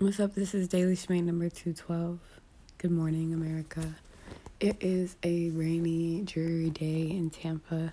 What's 0.00 0.18
up? 0.18 0.34
This 0.34 0.54
is 0.54 0.66
Daily 0.66 0.96
Schmate 0.96 1.24
number 1.24 1.50
212. 1.50 2.18
Good 2.78 2.90
morning, 2.90 3.34
America. 3.34 3.96
It 4.58 4.78
is 4.80 5.14
a 5.22 5.50
rainy, 5.50 6.22
dreary 6.22 6.70
day 6.70 7.10
in 7.10 7.28
Tampa. 7.28 7.92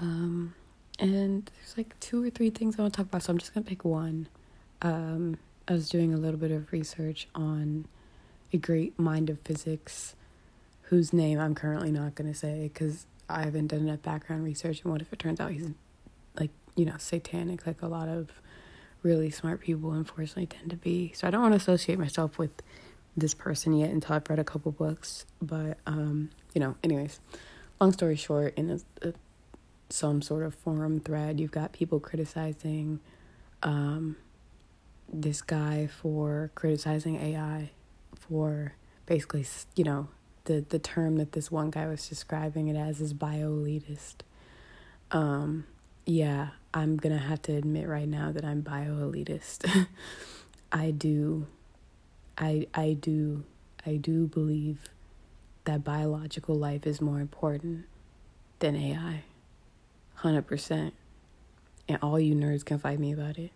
Um, 0.00 0.56
and 0.98 1.48
there's 1.54 1.76
like 1.76 1.94
two 2.00 2.24
or 2.24 2.30
three 2.30 2.50
things 2.50 2.76
I 2.76 2.82
want 2.82 2.94
to 2.94 2.96
talk 2.96 3.06
about, 3.06 3.22
so 3.22 3.30
I'm 3.32 3.38
just 3.38 3.54
going 3.54 3.62
to 3.62 3.70
pick 3.70 3.84
one. 3.84 4.26
Um, 4.82 5.38
I 5.68 5.74
was 5.74 5.88
doing 5.88 6.12
a 6.12 6.16
little 6.16 6.40
bit 6.40 6.50
of 6.50 6.72
research 6.72 7.28
on 7.32 7.86
a 8.52 8.56
great 8.56 8.98
mind 8.98 9.30
of 9.30 9.38
physics 9.38 10.16
whose 10.82 11.12
name 11.12 11.38
I'm 11.38 11.54
currently 11.54 11.92
not 11.92 12.16
going 12.16 12.32
to 12.32 12.36
say 12.36 12.62
because 12.72 13.06
I 13.28 13.44
haven't 13.44 13.68
done 13.68 13.86
enough 13.86 14.02
background 14.02 14.42
research. 14.42 14.82
And 14.82 14.90
what 14.90 15.00
if 15.00 15.12
it 15.12 15.20
turns 15.20 15.38
out 15.38 15.52
he's 15.52 15.68
like, 16.36 16.50
you 16.74 16.86
know, 16.86 16.96
satanic, 16.98 17.68
like 17.68 17.82
a 17.82 17.86
lot 17.86 18.08
of 18.08 18.32
really 19.02 19.30
smart 19.30 19.60
people 19.60 19.92
unfortunately 19.92 20.46
tend 20.46 20.70
to 20.70 20.76
be. 20.76 21.12
So 21.14 21.26
I 21.26 21.30
don't 21.30 21.42
want 21.42 21.52
to 21.52 21.56
associate 21.56 21.98
myself 21.98 22.38
with 22.38 22.50
this 23.16 23.34
person 23.34 23.72
yet 23.72 23.90
until 23.90 24.16
I've 24.16 24.28
read 24.28 24.38
a 24.38 24.44
couple 24.44 24.72
books. 24.72 25.26
But 25.40 25.78
um, 25.86 26.30
you 26.54 26.60
know, 26.60 26.76
anyways, 26.82 27.20
long 27.80 27.92
story 27.92 28.16
short, 28.16 28.54
in 28.56 28.70
a, 28.70 29.08
a, 29.08 29.12
some 29.90 30.22
sort 30.22 30.44
of 30.44 30.54
forum 30.54 31.00
thread, 31.00 31.40
you've 31.40 31.50
got 31.52 31.72
people 31.72 32.00
criticizing 32.00 33.00
um, 33.62 34.16
this 35.12 35.42
guy 35.42 35.86
for 35.86 36.50
criticizing 36.54 37.16
AI 37.16 37.70
for 38.14 38.74
basically, 39.06 39.46
you 39.74 39.84
know, 39.84 40.08
the 40.44 40.64
the 40.68 40.78
term 40.78 41.16
that 41.16 41.32
this 41.32 41.50
one 41.50 41.70
guy 41.70 41.86
was 41.86 42.08
describing 42.08 42.68
it 42.68 42.76
as 42.76 43.00
is 43.00 43.12
bio 43.12 43.50
elitist. 43.50 44.16
Um, 45.10 45.64
yeah, 46.08 46.50
I'm 46.74 46.98
gonna 46.98 47.18
have 47.18 47.42
to 47.44 47.54
admit 47.56 47.88
right 47.88 48.08
now 48.08 48.32
that 48.32 48.44
I'm 48.46 48.62
bio 48.62 48.96
elitist. 48.96 49.68
I 50.72 50.92
do, 50.92 51.48
I 52.38 52.68
I 52.74 52.94
do, 52.94 53.44
I 53.86 53.96
do 53.96 54.26
believe 54.28 54.80
that 55.64 55.84
biological 55.84 56.56
life 56.56 56.86
is 56.86 57.00
more 57.00 57.20
important 57.20 57.86
than 58.60 58.76
AI. 58.76 59.24
Hundred 60.16 60.46
percent. 60.46 60.94
And 61.88 61.98
all 62.02 62.20
you 62.20 62.34
nerds 62.34 62.64
can 62.64 62.78
fight 62.78 63.00
me 63.00 63.12
about 63.12 63.38
it. 63.38 63.52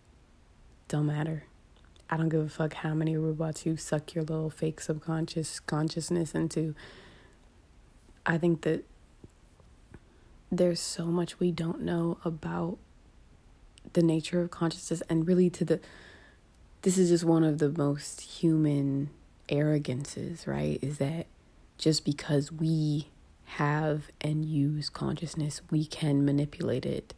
Don't 0.89 1.07
matter. 1.07 1.45
I 2.09 2.17
don't 2.17 2.29
give 2.29 2.41
a 2.41 2.49
fuck 2.49 2.75
how 2.75 2.93
many 2.93 3.17
robots 3.17 3.65
you 3.65 3.77
suck 3.77 4.15
your 4.15 4.23
little 4.25 4.49
fake 4.51 4.81
subconscious 4.81 5.59
consciousness 5.61 6.35
into. 6.35 6.75
I 8.25 8.37
think 8.37 8.61
that 8.63 8.85
there's 10.57 10.79
so 10.79 11.05
much 11.05 11.39
we 11.39 11.51
don't 11.51 11.81
know 11.81 12.17
about 12.23 12.77
the 13.93 14.01
nature 14.01 14.41
of 14.41 14.49
consciousness 14.49 15.03
and 15.09 15.27
really 15.27 15.49
to 15.49 15.65
the 15.65 15.79
this 16.83 16.97
is 16.97 17.09
just 17.09 17.23
one 17.23 17.45
of 17.45 17.59
the 17.59 17.69
most 17.69 18.19
human 18.21 19.09
arrogances, 19.49 20.45
right? 20.45 20.79
Is 20.81 20.97
that 20.97 21.27
just 21.77 22.03
because 22.03 22.51
we 22.51 23.07
have 23.45 24.09
and 24.19 24.43
use 24.43 24.89
consciousness, 24.89 25.61
we 25.71 25.85
can 25.85 26.25
manipulate 26.25 26.85
it 26.85 27.13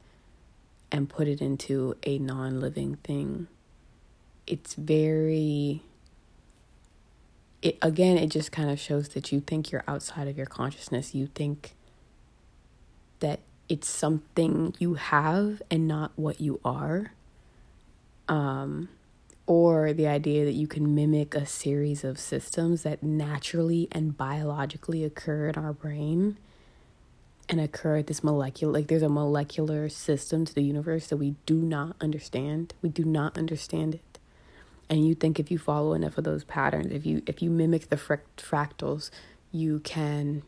and 0.91 1.09
put 1.09 1.28
it 1.28 1.41
into 1.41 1.95
a 2.03 2.19
non 2.19 2.59
living 2.59 2.95
thing. 3.03 3.47
It's 4.45 4.75
very 4.75 5.81
it 7.61 7.78
again 7.81 8.17
it 8.17 8.28
just 8.28 8.52
kind 8.52 8.69
of 8.69 8.80
shows 8.80 9.09
that 9.09 9.31
you 9.31 9.39
think 9.39 9.72
you're 9.72 9.83
outside 9.88 10.28
of 10.28 10.38
your 10.38 10.45
consciousness. 10.45 11.16
You 11.16 11.28
think 11.28 11.75
that 13.20 13.40
it's 13.68 13.90
something 13.90 14.74
you 14.80 14.96
have 14.96 15.62
and 15.72 15.88
not 15.88 16.12
what 16.16 16.40
you 16.40 16.60
are. 16.64 17.14
Um, 18.28 18.90
or 19.48 19.94
the 19.94 20.08
idea 20.08 20.44
that 20.46 20.54
you 20.54 20.68
can 20.68 20.96
mimic 20.96 21.36
a 21.36 21.46
series 21.46 22.04
of 22.04 22.20
systems 22.20 22.84
that 22.84 23.04
naturally 23.04 23.88
and 23.92 24.18
biologically 24.18 25.04
occur 25.04 25.50
in 25.50 25.56
our 25.56 25.74
brain 25.74 26.38
and 27.48 27.62
occur 27.62 27.98
at 27.98 28.08
this 28.08 28.24
molecular 28.24 28.74
like 28.74 28.88
there's 28.88 29.04
a 29.04 29.09
molecular 29.09 29.88
system 29.88 30.46
to 30.46 30.56
the 30.56 30.64
universe 30.64 31.08
that 31.08 31.18
we 31.18 31.36
do 31.46 31.56
not 31.56 31.96
understand 32.02 32.74
we 32.81 32.90
do 32.90 33.06
not 33.06 33.38
understand 33.38 33.94
it 33.94 34.20
and 34.90 35.08
you 35.08 35.14
think 35.14 35.40
if 35.40 35.52
you 35.52 35.59
follow 35.59 35.94
enough 35.94 36.18
of 36.18 36.24
those 36.24 36.44
patterns 36.44 36.92
if 36.92 37.06
you 37.06 37.22
if 37.28 37.44
you 37.44 37.52
mimic 37.52 37.90
the 37.90 37.96
fractals 37.96 39.12
you 39.52 39.80
can 39.80 40.42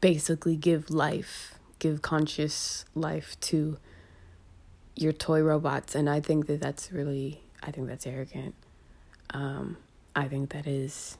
basically 0.00 0.56
give 0.56 0.90
life, 0.90 1.58
give 1.78 2.02
conscious 2.02 2.84
life 2.94 3.38
to 3.40 3.78
your 4.94 5.12
toy 5.12 5.40
robots. 5.40 5.94
And 5.94 6.08
I 6.08 6.20
think 6.20 6.46
that 6.46 6.60
that's 6.60 6.92
really, 6.92 7.42
I 7.62 7.70
think 7.70 7.88
that's 7.88 8.06
arrogant. 8.06 8.54
Um, 9.30 9.76
I 10.14 10.28
think 10.28 10.50
that 10.50 10.66
is 10.66 11.18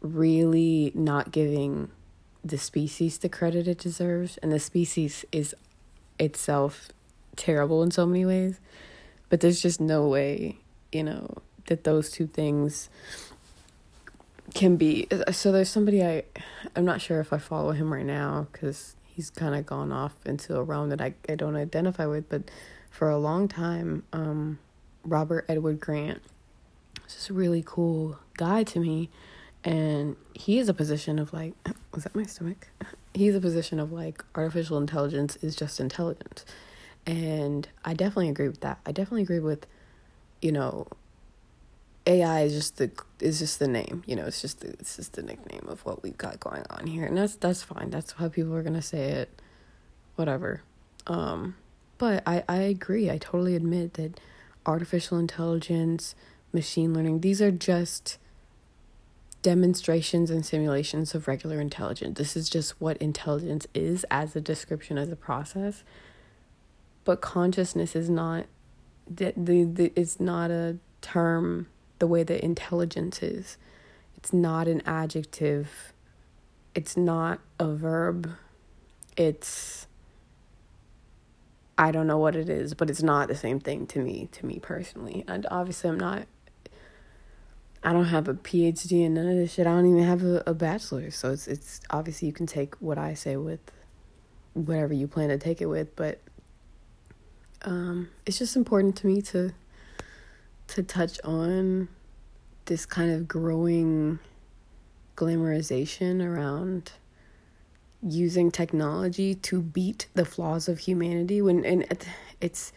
really 0.00 0.92
not 0.94 1.32
giving 1.32 1.90
the 2.44 2.58
species 2.58 3.18
the 3.18 3.28
credit 3.28 3.66
it 3.66 3.78
deserves. 3.78 4.38
And 4.38 4.52
the 4.52 4.60
species 4.60 5.24
is 5.32 5.54
itself 6.18 6.88
terrible 7.36 7.82
in 7.82 7.90
so 7.90 8.06
many 8.06 8.26
ways. 8.26 8.60
But 9.28 9.40
there's 9.40 9.60
just 9.60 9.80
no 9.80 10.06
way, 10.08 10.58
you 10.92 11.04
know, 11.04 11.38
that 11.66 11.84
those 11.84 12.10
two 12.10 12.26
things 12.26 12.88
can 14.58 14.76
be 14.76 15.06
so 15.30 15.52
there's 15.52 15.68
somebody 15.68 16.02
i 16.02 16.22
i'm 16.74 16.84
not 16.84 17.00
sure 17.00 17.20
if 17.20 17.32
i 17.32 17.38
follow 17.38 17.70
him 17.70 17.92
right 17.92 18.04
now 18.04 18.48
because 18.52 18.96
he's 19.04 19.30
kind 19.30 19.54
of 19.54 19.64
gone 19.64 19.92
off 19.92 20.14
into 20.26 20.56
a 20.56 20.62
realm 20.62 20.88
that 20.90 21.00
I, 21.00 21.14
I 21.28 21.36
don't 21.36 21.56
identify 21.56 22.06
with 22.06 22.28
but 22.28 22.50
for 22.90 23.08
a 23.08 23.18
long 23.18 23.46
time 23.46 24.02
um 24.12 24.58
robert 25.04 25.44
edward 25.48 25.78
grant 25.78 26.22
is 27.08 27.14
just 27.14 27.30
a 27.30 27.34
really 27.34 27.62
cool 27.64 28.18
guy 28.36 28.62
to 28.64 28.78
me. 28.80 29.10
And 29.64 30.16
he 30.34 30.58
is 30.58 30.68
a 30.68 30.74
position 30.74 31.18
of 31.18 31.32
like 31.32 31.54
was 31.94 32.04
that 32.04 32.14
my 32.14 32.24
stomach? 32.24 32.68
He's 33.14 33.34
a 33.34 33.40
position 33.40 33.80
of 33.80 33.92
like 33.92 34.24
artificial 34.34 34.78
intelligence 34.78 35.36
is 35.36 35.56
just 35.56 35.80
intelligence. 35.80 36.44
And 37.06 37.66
i 37.84 37.94
definitely 37.94 38.28
agree 38.28 38.48
with 38.48 38.60
that. 38.60 38.78
I 38.86 38.92
definitely 38.92 39.22
agree 39.22 39.40
with 39.40 39.66
you 40.40 40.52
know 40.52 40.86
AI 42.08 42.40
is 42.40 42.54
just 42.54 42.78
the 42.78 42.90
is 43.20 43.38
just 43.38 43.58
the 43.58 43.68
name, 43.68 44.02
you 44.06 44.16
know. 44.16 44.24
It's 44.24 44.40
just 44.40 44.60
the, 44.60 44.68
it's 44.68 44.96
just 44.96 45.12
the 45.12 45.22
nickname 45.22 45.66
of 45.68 45.84
what 45.84 46.02
we've 46.02 46.16
got 46.16 46.40
going 46.40 46.64
on 46.70 46.86
here, 46.86 47.04
and 47.04 47.16
that's 47.16 47.36
that's 47.36 47.62
fine. 47.62 47.90
That's 47.90 48.12
how 48.12 48.28
people 48.30 48.54
are 48.54 48.62
gonna 48.62 48.82
say 48.82 49.10
it, 49.10 49.42
whatever. 50.16 50.62
Um, 51.06 51.56
but 51.98 52.22
I 52.26 52.42
I 52.48 52.56
agree. 52.56 53.10
I 53.10 53.18
totally 53.18 53.54
admit 53.54 53.94
that 53.94 54.18
artificial 54.64 55.18
intelligence, 55.18 56.14
machine 56.52 56.94
learning, 56.94 57.20
these 57.20 57.42
are 57.42 57.50
just 57.50 58.18
demonstrations 59.42 60.30
and 60.30 60.44
simulations 60.44 61.14
of 61.14 61.28
regular 61.28 61.60
intelligence. 61.60 62.18
This 62.18 62.36
is 62.36 62.48
just 62.48 62.80
what 62.80 62.96
intelligence 62.98 63.66
is 63.74 64.04
as 64.10 64.34
a 64.34 64.40
description 64.40 64.98
as 64.98 65.10
a 65.10 65.16
process. 65.16 65.84
But 67.04 67.20
consciousness 67.20 67.94
is 67.94 68.08
not 68.08 68.46
the 69.06 69.34
the, 69.36 69.64
the 69.64 69.92
it's 69.94 70.18
not 70.18 70.50
a 70.50 70.78
term 71.00 71.68
the 71.98 72.06
way 72.06 72.22
that 72.22 72.44
intelligence 72.44 73.22
is. 73.22 73.56
It's 74.16 74.32
not 74.32 74.68
an 74.68 74.82
adjective, 74.86 75.92
it's 76.74 76.96
not 76.96 77.40
a 77.58 77.72
verb. 77.72 78.30
It's 79.16 79.88
I 81.78 81.92
don't 81.92 82.08
know 82.08 82.18
what 82.18 82.34
it 82.34 82.48
is, 82.48 82.74
but 82.74 82.90
it's 82.90 83.04
not 83.04 83.28
the 83.28 83.36
same 83.36 83.60
thing 83.60 83.86
to 83.88 84.00
me, 84.00 84.28
to 84.32 84.44
me 84.44 84.58
personally. 84.58 85.24
And 85.28 85.46
obviously, 85.48 85.88
I'm 85.88 85.98
not, 85.98 86.26
I 87.84 87.92
don't 87.92 88.06
have 88.06 88.26
a 88.26 88.34
PhD 88.34 89.04
in 89.04 89.14
none 89.14 89.28
of 89.28 89.36
this 89.36 89.54
shit. 89.54 89.64
I 89.64 89.70
don't 89.70 89.88
even 89.88 90.02
have 90.02 90.24
a, 90.24 90.42
a 90.44 90.54
bachelor's. 90.54 91.14
So 91.14 91.30
it's, 91.30 91.46
it's 91.46 91.80
obviously 91.90 92.26
you 92.26 92.34
can 92.34 92.46
take 92.46 92.74
what 92.80 92.98
I 92.98 93.14
say 93.14 93.36
with 93.36 93.60
whatever 94.54 94.92
you 94.92 95.06
plan 95.06 95.28
to 95.28 95.38
take 95.38 95.60
it 95.60 95.66
with. 95.66 95.94
But 95.94 96.20
um, 97.62 98.10
it's 98.26 98.38
just 98.38 98.56
important 98.56 98.96
to 98.96 99.06
me 99.06 99.22
to 99.22 99.52
to 100.68 100.82
touch 100.82 101.18
on 101.24 101.88
this 102.68 102.86
kind 102.86 103.10
of 103.10 103.26
growing 103.26 104.18
glamorization 105.16 106.24
around 106.24 106.92
using 108.02 108.50
technology 108.50 109.34
to 109.34 109.60
beat 109.60 110.06
the 110.14 110.24
flaws 110.24 110.68
of 110.68 110.78
humanity 110.78 111.42
when 111.42 111.64
and 111.64 111.84
it's 112.40 112.72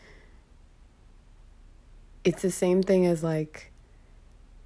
it's 2.24 2.42
the 2.42 2.50
same 2.50 2.82
thing 2.82 3.06
as 3.06 3.24
like 3.24 3.72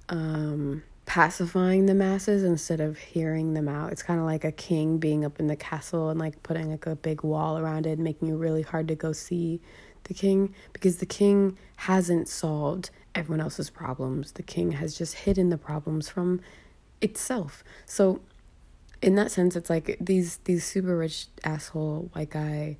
um 0.08 0.82
pacifying 1.04 1.86
the 1.86 1.94
masses 1.94 2.42
instead 2.42 2.80
of 2.80 2.98
hearing 2.98 3.54
them 3.54 3.68
out. 3.68 3.92
It's 3.92 4.02
kind 4.02 4.18
of 4.18 4.26
like 4.26 4.44
a 4.44 4.50
king 4.50 4.98
being 4.98 5.24
up 5.24 5.38
in 5.38 5.46
the 5.46 5.56
castle 5.56 6.10
and 6.10 6.18
like 6.18 6.42
putting 6.42 6.70
like 6.70 6.86
a 6.86 6.96
big 6.96 7.22
wall 7.22 7.58
around 7.58 7.86
it, 7.86 7.98
making 7.98 8.28
it 8.28 8.34
really 8.34 8.62
hard 8.62 8.88
to 8.88 8.96
go 8.96 9.12
see 9.12 9.60
the 10.06 10.14
king 10.14 10.54
because 10.72 10.98
the 10.98 11.06
king 11.06 11.56
hasn't 11.76 12.28
solved 12.28 12.90
everyone 13.14 13.40
else's 13.40 13.70
problems. 13.70 14.32
The 14.32 14.42
king 14.42 14.72
has 14.72 14.96
just 14.96 15.14
hidden 15.14 15.50
the 15.50 15.58
problems 15.58 16.08
from 16.08 16.40
itself. 17.00 17.62
So 17.84 18.20
in 19.02 19.14
that 19.16 19.30
sense 19.30 19.56
it's 19.56 19.70
like 19.70 19.96
these 20.00 20.38
these 20.44 20.64
super 20.64 20.96
rich 20.96 21.26
asshole 21.44 22.08
white 22.14 22.30
guy 22.30 22.78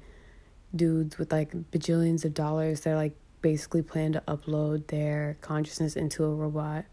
dudes 0.75 1.19
with 1.19 1.31
like 1.31 1.52
bajillions 1.70 2.25
of 2.25 2.32
dollars 2.32 2.81
they're 2.81 2.96
like 2.96 3.14
basically 3.43 3.82
plan 3.82 4.12
to 4.12 4.23
upload 4.26 4.88
their 4.88 5.37
consciousness 5.40 5.94
into 5.94 6.25
a 6.25 6.34
robot. 6.34 6.84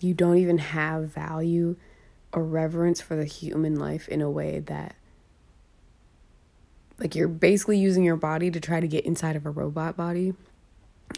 You 0.00 0.14
don't 0.14 0.38
even 0.38 0.58
have 0.58 1.12
value 1.12 1.76
or 2.32 2.42
reverence 2.42 3.00
for 3.00 3.16
the 3.16 3.24
human 3.24 3.78
life 3.78 4.08
in 4.08 4.22
a 4.22 4.30
way 4.30 4.60
that 4.60 4.96
like 6.98 7.14
you're 7.14 7.28
basically 7.28 7.78
using 7.78 8.04
your 8.04 8.16
body 8.16 8.50
to 8.50 8.60
try 8.60 8.80
to 8.80 8.88
get 8.88 9.04
inside 9.04 9.36
of 9.36 9.46
a 9.46 9.50
robot 9.50 9.96
body. 9.96 10.34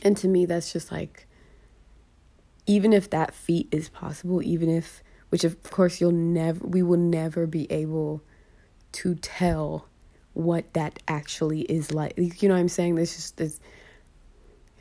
And 0.02 0.17
to 0.19 0.28
me 0.28 0.46
that's 0.46 0.73
just 0.73 0.90
like 0.90 1.26
even 2.67 2.93
if 2.93 3.11
that 3.11 3.34
feat 3.34 3.69
is 3.70 3.88
possible, 3.88 4.43
even 4.43 4.69
if 4.69 5.02
which 5.28 5.44
of 5.44 5.62
course 5.62 6.00
you'll 6.00 6.12
never 6.12 6.64
we 6.67 6.82
will 6.82 6.99
never 6.99 7.46
be 7.46 7.70
able 7.70 8.23
to 8.93 9.14
tell 9.17 9.88
what 10.32 10.73
that 10.75 10.99
actually 11.08 11.62
is 11.62 11.93
like. 11.93 12.14
You 12.17 12.49
know 12.49 12.55
what 12.55 12.61
I'm 12.61 12.69
saying? 12.69 12.96
This 12.96 13.17
just 13.17 13.37
this 13.37 13.61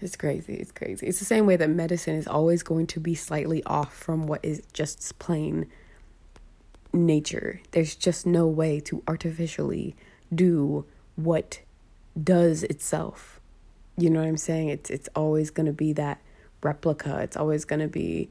it's 0.02 0.16
crazy. 0.16 0.56
It's 0.56 0.72
crazy. 0.72 1.08
It's 1.08 1.20
the 1.20 1.26
same 1.26 1.46
way 1.46 1.56
that 1.56 1.70
medicine 1.70 2.16
is 2.16 2.28
always 2.28 2.64
going 2.64 2.88
to 2.88 3.00
be 3.00 3.16
slightly 3.16 3.64
off 3.64 3.96
from 3.96 4.28
what 4.28 4.44
is 4.44 4.62
just 4.74 5.18
plain 5.20 5.68
nature. 6.94 7.62
There's 7.72 7.96
just 7.96 8.26
no 8.26 8.48
way 8.48 8.80
to 8.82 9.02
artificially 9.08 9.96
do 10.34 10.86
what 11.16 11.62
does 12.22 12.64
itself. 12.64 13.40
You 13.98 14.10
know 14.10 14.20
what 14.20 14.28
I'm 14.28 14.38
saying? 14.38 14.70
It's 14.70 14.90
it's 14.90 15.10
always 15.16 15.52
going 15.52 15.68
to 15.68 15.74
be 15.74 15.94
that 15.94 16.22
replica. 16.62 17.20
It's 17.20 17.38
always 17.38 17.66
going 17.66 17.80
to 17.80 17.88
be, 17.88 18.30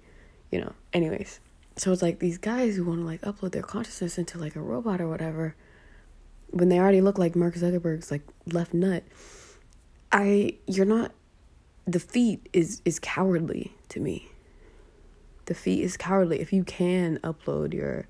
you 0.51 0.61
know. 0.61 0.73
Anyways, 0.93 1.41
so 1.77 1.93
it's 1.93 2.03
like 2.03 2.19
these 2.19 2.39
guys 2.39 2.77
who 2.77 2.85
want 2.85 3.01
to 3.01 3.07
like 3.07 3.23
upload 3.23 3.53
their 3.53 3.63
consciousness 3.63 4.19
into 4.19 4.39
like 4.39 4.57
a 4.57 4.61
robot 4.61 5.01
or 5.01 5.09
whatever 5.09 5.55
when 6.51 6.69
they 6.69 6.79
already 6.79 7.01
look 7.01 7.19
like 7.19 7.35
Mark 7.35 7.55
Zuckerberg's 7.55 8.11
like 8.11 8.23
left 8.47 8.73
nut. 8.73 9.03
I 10.13 10.57
you're 10.67 10.87
not 10.87 11.13
the 11.87 12.01
feat 12.01 12.49
is 12.53 12.81
is 12.85 12.99
cowardly 12.99 13.75
to 13.91 14.01
me. 14.01 14.29
The 15.47 15.55
feat 15.55 15.83
is 15.83 15.97
cowardly. 15.97 16.41
If 16.41 16.53
you 16.53 16.65
can 16.65 17.19
upload 17.19 17.75
your, 17.75 18.07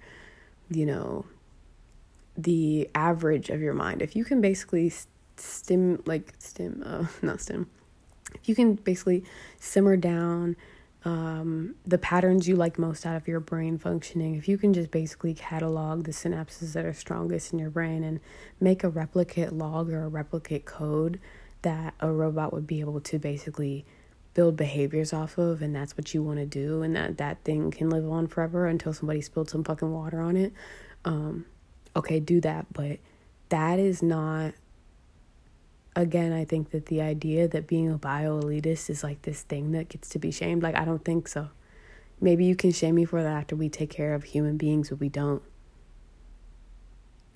you 0.70 0.86
know, 0.86 1.25
the 2.36 2.88
average 2.94 3.50
of 3.50 3.60
your 3.60 3.75
mind, 3.75 4.02
if 4.02 4.16
you 4.16 4.25
can 4.25 4.40
basically 4.40 4.92
stim 5.36 6.00
like 6.06 6.32
stim 6.38 6.82
uh 6.84 7.06
not 7.22 7.40
stim, 7.40 7.69
if 8.34 8.48
you 8.48 8.54
can 8.54 8.75
basically 8.75 9.25
simmer 9.58 9.96
down 9.96 10.56
um, 11.04 11.75
the 11.84 11.98
patterns 11.98 12.48
you 12.48 12.56
like 12.56 12.78
most 12.78 13.04
out 13.04 13.16
of 13.16 13.28
your 13.28 13.40
brain 13.40 13.76
functioning, 13.76 14.36
if 14.36 14.48
you 14.48 14.56
can 14.56 14.72
just 14.72 14.90
basically 14.90 15.34
catalog 15.34 16.04
the 16.04 16.12
synapses 16.12 16.72
that 16.72 16.86
are 16.86 16.94
strongest 16.94 17.52
in 17.52 17.58
your 17.58 17.70
brain 17.70 18.02
and 18.02 18.20
make 18.58 18.82
a 18.82 18.88
replicate 18.88 19.52
log 19.52 19.90
or 19.90 20.02
a 20.02 20.08
replicate 20.08 20.64
code 20.64 21.20
that 21.60 21.94
a 22.00 22.10
robot 22.10 22.52
would 22.52 22.66
be 22.66 22.81
able 22.81 23.00
to 23.00 23.19
basically 23.19 23.84
build 24.32 24.56
behaviors 24.56 25.12
off 25.12 25.38
of 25.38 25.62
and 25.62 25.75
that's 25.76 25.96
what 25.96 26.12
you 26.12 26.22
want 26.22 26.38
to 26.38 26.46
do 26.46 26.82
and 26.82 26.96
that 26.96 27.19
that 27.19 27.42
thing 27.44 27.70
can 27.70 27.88
live 27.88 28.08
on 28.10 28.26
forever 28.26 28.66
until 28.66 28.92
somebody 28.92 29.20
spilled 29.20 29.48
some 29.48 29.62
fucking 29.62 29.92
water 29.92 30.20
on 30.20 30.36
it 30.36 30.52
um 31.04 31.46
okay 31.96 32.20
do 32.20 32.41
that 32.41 32.67
but 32.73 32.99
that 33.49 33.79
is 33.79 34.02
not 34.02 34.52
again 35.96 36.32
i 36.32 36.44
think 36.44 36.70
that 36.70 36.87
the 36.87 37.00
idea 37.00 37.46
that 37.46 37.67
being 37.67 37.91
a 37.91 37.96
bio 37.96 38.41
elitist 38.41 38.91
is 38.91 39.05
like 39.05 39.23
this 39.23 39.43
thing 39.43 39.73
that 39.73 39.88
gets 39.88 40.08
to 40.08 40.19
be 40.19 40.31
shamed 40.31 40.62
like 40.62 40.75
i 40.76 40.85
don't 40.85 41.05
think 41.05 41.29
so 41.29 41.49
maybe 42.20 42.44
you 42.44 42.56
can 42.56 42.73
shame 42.73 42.94
me 42.94 43.05
for 43.05 43.23
that 43.23 43.37
after 43.37 43.56
we 43.56 43.69
take 43.69 43.91
care 43.91 44.14
of 44.14 44.25
human 44.25 44.56
beings 44.56 44.91
but 44.91 44.99
we 44.99 45.08
don't 45.08 45.43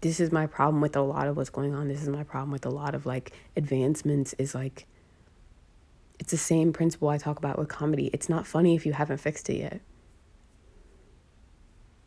this 0.01 0.21
is 0.21 0.31
my 0.31 0.47
problem 0.47 0.81
with 0.81 0.97
a 0.97 1.01
lot 1.01 1.27
of 1.27 1.37
what's 1.37 1.51
going 1.51 1.75
on. 1.75 1.89
This 1.89 2.03
is 2.03 2.09
my 2.09 2.23
problem 2.23 2.51
with 2.51 2.65
a 2.65 2.71
lot 2.71 2.95
of 2.95 3.05
like 3.07 3.33
advancements 3.57 4.33
is 4.35 4.55
like 4.55 4.87
it's 6.19 6.31
the 6.31 6.37
same 6.37 6.73
principle 6.73 7.09
I 7.09 7.19
talk 7.19 7.39
about 7.39 7.59
with 7.59 7.69
comedy. 7.69 8.11
It's 8.13 8.29
not 8.29 8.47
funny 8.47 8.75
if 8.75 8.85
you 8.87 8.93
haven't 8.93 9.19
fixed 9.19 9.49
it 9.51 9.57
yet. 9.57 9.81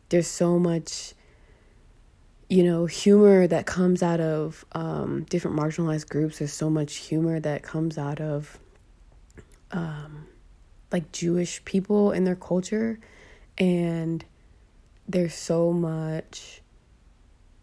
There's 0.08 0.26
so 0.26 0.58
much 0.58 1.14
you 2.52 2.62
know, 2.62 2.84
humor 2.84 3.46
that 3.46 3.64
comes 3.64 4.02
out 4.02 4.20
of 4.20 4.62
um, 4.72 5.22
different 5.30 5.58
marginalized 5.58 6.10
groups. 6.10 6.38
There's 6.38 6.52
so 6.52 6.68
much 6.68 6.96
humor 6.96 7.40
that 7.40 7.62
comes 7.62 7.96
out 7.96 8.20
of 8.20 8.60
um, 9.70 10.26
like 10.92 11.12
Jewish 11.12 11.64
people 11.64 12.10
and 12.10 12.26
their 12.26 12.36
culture. 12.36 13.00
And 13.56 14.22
there's 15.08 15.32
so 15.32 15.72
much 15.72 16.60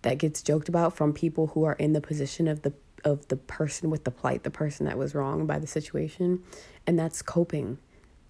that 0.01 0.17
gets 0.17 0.41
joked 0.41 0.69
about 0.69 0.97
from 0.97 1.13
people 1.13 1.45
who 1.45 1.65
are 1.65 1.73
in 1.73 1.93
the 1.93 2.01
position 2.01 2.47
of 2.47 2.63
the 2.63 2.73
of 3.05 3.27
the 3.27 3.37
person 3.37 3.91
with 3.91 4.05
the 4.05 4.11
plight, 4.11 4.41
the 4.41 4.49
person 4.49 4.87
that 4.87 4.97
was 4.97 5.13
wrong 5.13 5.45
by 5.45 5.59
the 5.59 5.67
situation, 5.67 6.41
and 6.87 6.97
that's 6.97 7.21
coping. 7.21 7.77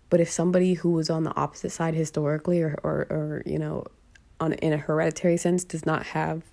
But 0.09 0.19
if 0.19 0.29
somebody 0.29 0.73
who 0.73 0.91
was 0.91 1.09
on 1.09 1.23
the 1.23 1.33
opposite 1.37 1.69
side 1.69 1.93
historically 1.93 2.61
or 2.61 2.77
or, 2.83 3.07
or 3.09 3.43
you 3.45 3.57
know, 3.57 3.85
on 4.39 4.53
in 4.53 4.73
a 4.73 4.77
hereditary 4.77 5.37
sense 5.37 5.63
does 5.63 5.85
not 5.85 6.07
have 6.07 6.43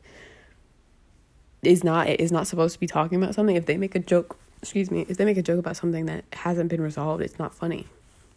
is 1.62 1.82
not 1.82 2.08
is 2.08 2.32
not 2.32 2.46
supposed 2.46 2.74
to 2.74 2.80
be 2.80 2.86
talking 2.86 3.20
about 3.22 3.34
something, 3.34 3.56
if 3.56 3.66
they 3.66 3.76
make 3.76 3.94
a 3.94 3.98
joke, 3.98 4.36
excuse 4.62 4.90
me, 4.90 5.06
if 5.08 5.16
they 5.16 5.24
make 5.24 5.36
a 5.36 5.42
joke 5.42 5.58
about 5.58 5.76
something 5.76 6.06
that 6.06 6.24
hasn't 6.32 6.68
been 6.68 6.80
resolved, 6.80 7.22
it's 7.22 7.38
not 7.38 7.54
funny. 7.54 7.86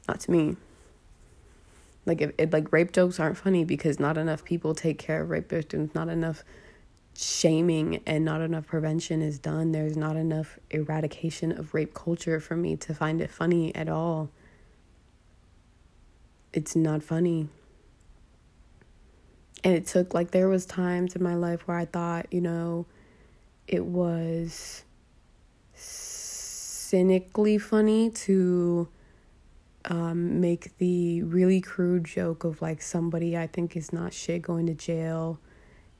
Not 0.07 0.19
to 0.22 0.31
me. 0.31 0.56
Like 2.06 2.22
if 2.22 2.31
it, 2.38 2.51
like 2.51 2.72
rape 2.72 2.92
jokes 2.92 3.19
aren't 3.19 3.38
funny 3.38 3.63
because 3.63 4.00
not 4.00 4.18
enough 4.18 4.44
people 4.44 4.74
take 4.74 4.98
care 4.98 5.22
of 5.22 5.30
rape 5.30 5.50
victims, 5.50 5.94
not 5.94 6.10
enough 6.10 6.44
shaming 7.16 8.02
and 8.07 8.24
not 8.24 8.42
enough 8.42 8.66
prevention 8.66 9.22
is 9.22 9.38
done. 9.38 9.72
There's 9.72 9.98
not 9.98 10.16
enough 10.16 10.57
eradication 10.72 11.52
of 11.52 11.74
rape 11.74 11.94
culture 11.94 12.40
for 12.40 12.56
me 12.56 12.75
to 12.78 12.94
find 12.94 13.22
it 13.22 13.30
funny 13.30 13.75
at 13.75 13.90
all. 13.90 14.30
It's 16.54 16.75
not 16.75 17.04
funny. 17.04 17.50
And 19.63 19.73
it 19.73 19.85
took 19.88 20.13
like 20.13 20.31
there 20.31 20.47
was 20.47 20.65
times 20.65 21.15
in 21.15 21.23
my 21.23 21.35
life 21.35 21.67
where 21.67 21.77
I 21.77 21.85
thought, 21.85 22.27
you 22.31 22.41
know, 22.41 22.85
it 23.67 23.85
was 23.85 24.83
cynically 25.73 27.57
funny 27.57 28.09
to 28.09 28.88
um, 29.85 30.39
make 30.39 30.77
the 30.77 31.23
really 31.23 31.61
crude 31.61 32.06
joke 32.06 32.44
of 32.44 32.61
like 32.61 32.81
somebody 32.81 33.38
I 33.38 33.47
think 33.47 33.75
is 33.75 33.91
not 33.91 34.13
shit 34.13 34.41
going 34.41 34.65
to 34.67 34.73
jail 34.73 35.39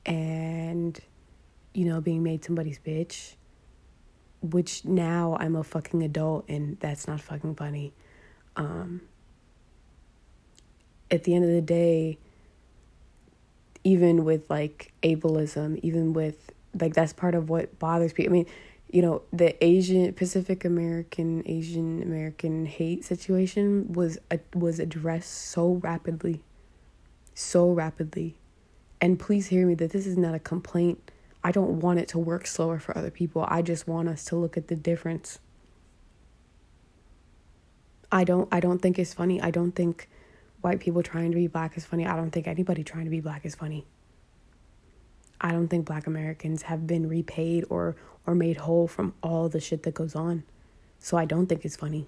and 0.06 0.98
you 1.72 1.84
know, 1.84 2.00
being 2.00 2.22
made 2.22 2.44
somebody's 2.44 2.78
bitch, 2.78 3.34
which 4.42 4.84
now 4.84 5.36
I'm 5.38 5.56
a 5.56 5.62
fucking 5.62 6.02
adult 6.02 6.48
and 6.48 6.78
that's 6.80 7.06
not 7.06 7.20
fucking 7.20 7.54
funny. 7.54 7.92
Um, 8.56 9.02
at 11.10 11.24
the 11.24 11.34
end 11.34 11.44
of 11.44 11.50
the 11.50 11.60
day, 11.60 12.18
even 13.84 14.24
with 14.24 14.48
like 14.50 14.92
ableism, 15.02 15.78
even 15.82 16.12
with 16.12 16.50
like 16.78 16.94
that's 16.94 17.12
part 17.12 17.34
of 17.34 17.48
what 17.48 17.78
bothers 17.78 18.12
people. 18.12 18.32
I 18.32 18.34
mean, 18.34 18.46
you 18.90 19.02
know, 19.02 19.22
the 19.32 19.62
Asian 19.64 20.12
Pacific 20.12 20.64
American 20.64 21.42
Asian 21.46 22.02
American 22.02 22.66
hate 22.66 23.04
situation 23.04 23.92
was 23.92 24.18
uh, 24.30 24.38
was 24.54 24.78
addressed 24.78 25.32
so 25.32 25.74
rapidly, 25.74 26.42
so 27.34 27.70
rapidly, 27.70 28.36
and 29.00 29.18
please 29.18 29.48
hear 29.48 29.66
me 29.66 29.74
that 29.74 29.90
this 29.90 30.06
is 30.06 30.16
not 30.16 30.34
a 30.34 30.40
complaint 30.40 31.10
I 31.42 31.52
don't 31.52 31.80
want 31.80 31.98
it 31.98 32.08
to 32.08 32.18
work 32.18 32.46
slower 32.46 32.78
for 32.78 32.96
other 32.96 33.10
people. 33.10 33.44
I 33.48 33.62
just 33.62 33.88
want 33.88 34.08
us 34.08 34.24
to 34.26 34.36
look 34.36 34.56
at 34.56 34.68
the 34.68 34.76
difference. 34.76 35.38
I 38.12 38.24
don't 38.24 38.48
I 38.52 38.60
don't 38.60 38.80
think 38.80 38.98
it's 38.98 39.14
funny. 39.14 39.40
I 39.40 39.50
don't 39.50 39.72
think 39.72 40.08
white 40.60 40.80
people 40.80 41.02
trying 41.02 41.30
to 41.30 41.36
be 41.36 41.46
black 41.46 41.76
is 41.76 41.84
funny. 41.84 42.06
I 42.06 42.16
don't 42.16 42.30
think 42.30 42.46
anybody 42.46 42.84
trying 42.84 43.04
to 43.04 43.10
be 43.10 43.20
black 43.20 43.44
is 43.44 43.54
funny. 43.54 43.86
I 45.40 45.52
don't 45.52 45.68
think 45.68 45.86
black 45.86 46.06
Americans 46.06 46.62
have 46.62 46.86
been 46.86 47.08
repaid 47.08 47.64
or 47.70 47.96
or 48.26 48.34
made 48.34 48.58
whole 48.58 48.86
from 48.86 49.14
all 49.22 49.48
the 49.48 49.60
shit 49.60 49.82
that 49.84 49.94
goes 49.94 50.14
on. 50.14 50.44
So 50.98 51.16
I 51.16 51.24
don't 51.24 51.46
think 51.46 51.64
it's 51.64 51.76
funny. 51.76 52.06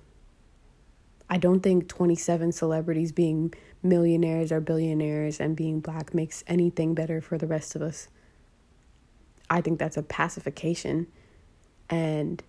I 1.30 1.38
don't 1.38 1.60
think 1.60 1.88
27 1.88 2.52
celebrities 2.52 3.10
being 3.10 3.54
millionaires 3.82 4.52
or 4.52 4.60
billionaires 4.60 5.40
and 5.40 5.56
being 5.56 5.80
black 5.80 6.12
makes 6.12 6.44
anything 6.46 6.94
better 6.94 7.22
for 7.22 7.38
the 7.38 7.46
rest 7.46 7.74
of 7.74 7.80
us. 7.80 8.08
I 9.48 9.62
think 9.62 9.78
that's 9.78 9.96
a 9.96 10.02
pacification. 10.02 11.06
And 11.88 12.42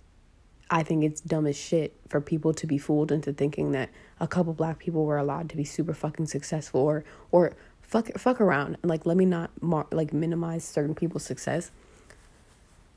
I 0.74 0.82
think 0.82 1.04
it's 1.04 1.22
dumb 1.22 1.46
as 1.46 1.56
shit 1.56 1.96
for 2.08 2.20
people 2.20 2.52
to 2.56 2.66
be 2.66 2.80
fooled 2.80 3.12
into 3.12 3.32
thinking 3.32 3.74
that 3.74 3.92
a 4.20 4.28
couple 4.28 4.54
black 4.54 4.80
people 4.80 5.06
were 5.06 5.18
allowed 5.18 5.48
to 5.52 5.56
be 5.56 5.64
super 5.64 5.94
fucking 5.94 6.26
successful 6.26 6.82
or 6.82 7.06
or 7.32 7.54
fuck 7.84 8.10
fuck 8.18 8.42
around 8.42 8.78
and 8.82 8.90
like 8.90 9.06
let 9.06 9.16
me 9.16 9.24
not 9.24 9.52
mar- 9.62 9.86
like 9.92 10.12
minimize 10.14 10.64
certain 10.64 10.96
people's 10.96 11.24
success. 11.24 11.70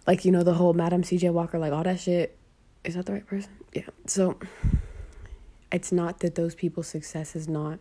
Like 0.07 0.25
you 0.25 0.33
know 0.33 0.43
the 0.43 0.55
whole 0.55 0.73
Madam 0.73 1.05
C.J. 1.05 1.29
Walker 1.29 1.59
like 1.59 1.75
all 1.75 1.83
that 1.83 2.01
shit. 2.01 2.39
Is 2.83 2.95
that 2.95 3.05
the 3.05 3.13
right 3.13 3.27
person? 3.27 3.51
Yeah. 3.75 3.83
So 4.07 4.39
it's 5.71 5.93
not 5.93 6.21
that 6.21 6.35
those 6.35 6.55
people's 6.55 6.87
success 6.87 7.37
is 7.37 7.47
not 7.47 7.79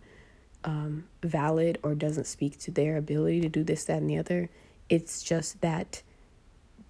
um, 0.65 1.05
valid 1.23 1.77
or 1.83 1.95
doesn't 1.95 2.27
speak 2.27 2.59
to 2.59 2.71
their 2.71 2.97
ability 2.97 3.39
to 3.41 3.49
do 3.49 3.63
this, 3.63 3.85
that, 3.85 3.99
and 3.99 4.09
the 4.09 4.17
other. 4.17 4.49
It's 4.89 5.23
just 5.23 5.61
that 5.61 6.01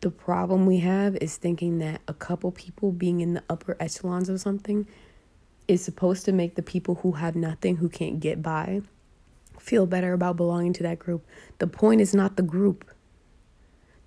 the 0.05 0.11
problem 0.11 0.67
we 0.67 0.77
have 0.77 1.15
is 1.15 1.35
thinking 1.35 1.79
that 1.79 1.99
a 2.07 2.13
couple 2.13 2.51
people 2.51 2.91
being 2.91 3.21
in 3.21 3.33
the 3.33 3.43
upper 3.49 3.75
echelons 3.79 4.29
of 4.29 4.39
something 4.39 4.87
is 5.67 5.83
supposed 5.83 6.25
to 6.25 6.31
make 6.31 6.53
the 6.53 6.61
people 6.61 6.93
who 7.01 7.13
have 7.13 7.35
nothing, 7.35 7.77
who 7.77 7.89
can't 7.89 8.19
get 8.19 8.39
by, 8.39 8.83
feel 9.57 9.87
better 9.87 10.13
about 10.13 10.37
belonging 10.37 10.73
to 10.73 10.83
that 10.83 10.99
group. 10.99 11.25
The 11.57 11.65
point 11.65 12.01
is 12.01 12.13
not 12.13 12.37
the 12.37 12.43
group. 12.43 12.85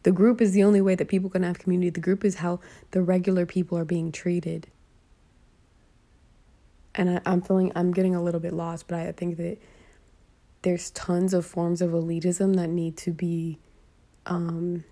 The 0.05 0.13
group 0.13 0.41
is 0.41 0.53
the 0.53 0.63
only 0.63 0.81
way 0.81 0.95
that 0.95 1.09
people 1.09 1.31
can 1.31 1.43
have 1.43 1.59
community. 1.59 1.91
The 1.91 1.99
group 1.99 2.25
is 2.25 2.37
how 2.37 2.61
the 2.93 3.03
regular 3.03 3.45
people 3.45 3.77
are 3.77 3.85
being 3.85 4.13
treated. 4.13 4.69
And 6.95 7.11
I, 7.11 7.21
I'm 7.27 7.43
feeling, 7.43 7.73
I'm 7.75 7.91
getting 7.91 8.15
a 8.15 8.23
little 8.23 8.39
bit 8.39 8.53
lost, 8.53 8.87
but 8.87 9.01
I 9.01 9.11
think 9.11 9.37
that 9.39 9.59
there's 10.63 10.91
tons 10.93 11.35
of 11.35 11.45
forms 11.45 11.83
of 11.83 11.91
elitism 11.91 12.55
that 12.55 12.69
need 12.69 12.97
to 12.99 13.11
be 13.11 13.59
um, 14.27 14.85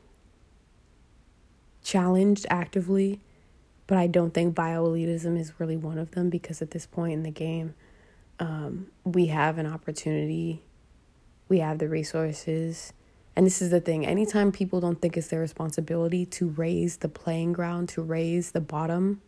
challenged 1.87 2.47
actively. 2.50 3.21
But 3.87 3.99
I 3.99 4.09
don't 4.09 4.35
think 4.35 4.55
bio 4.55 4.85
elitism 4.85 5.38
is 5.38 5.52
really 5.61 5.76
one 5.76 5.97
of 5.97 6.11
them 6.11 6.28
because 6.28 6.61
at 6.61 6.73
this 6.73 6.87
point 6.87 7.12
in 7.12 7.23
the 7.23 7.31
game, 7.31 7.75
um, 8.40 8.88
we 9.05 9.26
have 9.26 9.59
an 9.59 9.66
opportunity, 9.66 10.62
we 11.49 11.61
have 11.61 11.78
the 11.78 11.88
resources. 11.88 12.93
And 13.37 13.47
this 13.47 13.62
is 13.62 13.71
the 13.71 13.81
thing 13.81 14.05
anytime 14.05 14.50
people 14.50 14.81
don't 14.81 15.00
think 15.00 15.16
it's 15.16 15.28
their 15.28 15.40
responsibility 15.40 16.26
to 16.26 16.49
raise 16.49 16.97
the 16.97 17.09
playing 17.09 17.52
ground, 17.52 17.88
to 17.90 18.02
raise 18.02 18.50
the 18.50 18.61
bottom, 18.61 19.23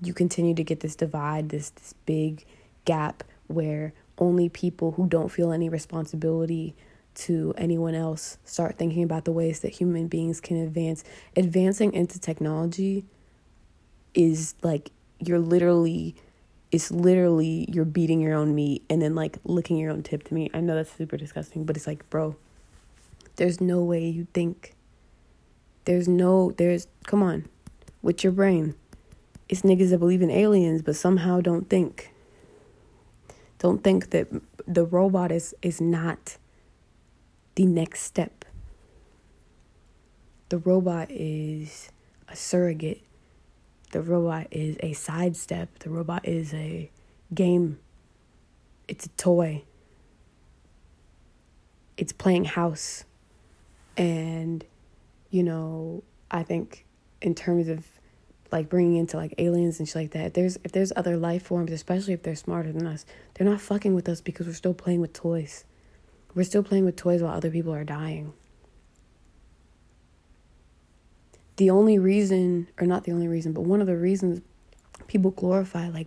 you 0.00 0.14
continue 0.14 0.54
to 0.54 0.64
get 0.64 0.80
this 0.80 0.96
divide, 0.96 1.50
this, 1.50 1.70
this 1.70 1.92
big 2.06 2.46
gap 2.86 3.22
where 3.48 3.92
only 4.16 4.48
people 4.48 4.92
who 4.92 5.06
don't 5.06 5.28
feel 5.28 5.52
any 5.52 5.68
responsibility 5.68 6.74
to 7.18 7.52
anyone 7.58 7.94
else 7.94 8.38
start 8.44 8.78
thinking 8.78 9.02
about 9.02 9.24
the 9.24 9.32
ways 9.32 9.60
that 9.60 9.74
human 9.74 10.06
beings 10.06 10.40
can 10.40 10.56
advance. 10.56 11.02
Advancing 11.36 11.92
into 11.92 12.18
technology 12.18 13.04
is 14.14 14.54
like 14.62 14.92
you're 15.18 15.40
literally 15.40 16.14
it's 16.70 16.90
literally 16.90 17.66
you're 17.72 17.84
beating 17.84 18.20
your 18.20 18.34
own 18.34 18.54
meat 18.54 18.84
and 18.88 19.02
then 19.02 19.14
like 19.14 19.38
licking 19.44 19.78
your 19.78 19.90
own 19.90 20.02
tip 20.02 20.22
to 20.24 20.34
me. 20.34 20.50
I 20.54 20.60
know 20.60 20.76
that's 20.76 20.92
super 20.92 21.16
disgusting, 21.16 21.64
but 21.64 21.76
it's 21.76 21.86
like, 21.86 22.08
bro, 22.08 22.36
there's 23.36 23.60
no 23.60 23.82
way 23.82 24.06
you 24.06 24.26
think. 24.32 24.74
There's 25.86 26.06
no 26.06 26.52
there's 26.56 26.86
come 27.04 27.22
on. 27.22 27.46
With 28.00 28.22
your 28.22 28.32
brain. 28.32 28.74
It's 29.48 29.62
niggas 29.62 29.90
that 29.90 29.98
believe 29.98 30.22
in 30.22 30.30
aliens 30.30 30.82
but 30.82 30.94
somehow 30.94 31.40
don't 31.40 31.68
think. 31.68 32.12
Don't 33.58 33.82
think 33.82 34.10
that 34.10 34.28
the 34.68 34.84
robot 34.84 35.32
is 35.32 35.52
is 35.62 35.80
not 35.80 36.36
the 37.58 37.66
next 37.66 38.02
step. 38.02 38.44
The 40.48 40.58
robot 40.58 41.10
is 41.10 41.90
a 42.28 42.36
surrogate. 42.36 43.02
The 43.90 44.00
robot 44.00 44.46
is 44.52 44.76
a 44.78 44.92
sidestep. 44.92 45.80
The 45.80 45.90
robot 45.90 46.24
is 46.24 46.54
a 46.54 46.88
game. 47.34 47.80
It's 48.86 49.06
a 49.06 49.08
toy. 49.08 49.64
It's 51.96 52.12
playing 52.12 52.44
house. 52.44 53.04
And, 53.96 54.64
you 55.30 55.42
know, 55.42 56.04
I 56.30 56.44
think 56.44 56.86
in 57.20 57.34
terms 57.34 57.66
of 57.66 57.84
like 58.52 58.68
bringing 58.68 58.98
into 58.98 59.16
like 59.16 59.34
aliens 59.38 59.80
and 59.80 59.88
shit 59.88 59.96
like 59.96 60.10
that. 60.12 60.26
If 60.26 60.32
there's 60.34 60.58
if 60.62 60.70
there's 60.70 60.92
other 60.94 61.16
life 61.16 61.42
forms, 61.42 61.72
especially 61.72 62.14
if 62.14 62.22
they're 62.22 62.36
smarter 62.36 62.70
than 62.70 62.86
us, 62.86 63.04
they're 63.34 63.48
not 63.48 63.60
fucking 63.60 63.96
with 63.96 64.08
us 64.08 64.20
because 64.20 64.46
we're 64.46 64.52
still 64.52 64.74
playing 64.74 65.00
with 65.00 65.12
toys. 65.12 65.64
We're 66.34 66.44
still 66.44 66.62
playing 66.62 66.84
with 66.84 66.96
toys 66.96 67.22
while 67.22 67.34
other 67.34 67.50
people 67.50 67.74
are 67.74 67.84
dying. 67.84 68.32
The 71.56 71.70
only 71.70 71.98
reason, 71.98 72.68
or 72.80 72.86
not 72.86 73.04
the 73.04 73.12
only 73.12 73.26
reason, 73.26 73.52
but 73.52 73.62
one 73.62 73.80
of 73.80 73.86
the 73.86 73.96
reasons 73.96 74.42
people 75.08 75.32
glorify 75.32 75.88
like 75.88 76.06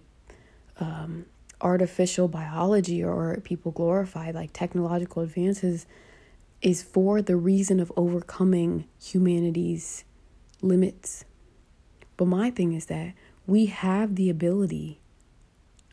um, 0.79 1.25
artificial 1.59 2.27
biology 2.27 3.03
or 3.03 3.39
people 3.43 3.71
glorify 3.71 4.31
like 4.31 4.53
technological 4.53 5.21
advances 5.21 5.85
is 6.61 6.83
for 6.83 7.21
the 7.21 7.35
reason 7.35 7.79
of 7.79 7.91
overcoming 7.97 8.85
humanity's 9.03 10.05
limits. 10.61 11.25
But 12.15 12.25
my 12.25 12.51
thing 12.51 12.73
is 12.73 12.85
that 12.85 13.13
we 13.47 13.65
have 13.65 14.15
the 14.15 14.29
ability 14.29 15.00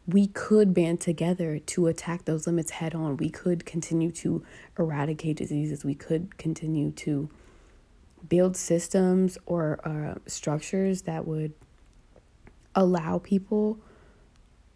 we 0.09 0.27
could 0.27 0.73
band 0.73 1.03
together 1.03 1.59
to 1.59 1.87
attack 1.87 2.25
those 2.25 2.47
limits 2.47 2.71
head 2.71 2.95
on. 2.95 3.19
We 3.19 3.29
could 3.29 3.67
continue 3.67 4.11
to 4.13 4.43
eradicate 4.79 5.37
diseases. 5.37 5.85
We 5.85 5.95
could 5.95 6.39
continue 6.39 6.93
to 6.93 7.29
build 8.27 8.57
systems 8.57 9.37
or 9.45 9.79
uh, 9.87 10.19
structures 10.27 11.03
that 11.03 11.27
would 11.27 11.53
allow 12.75 13.19
people 13.19 13.79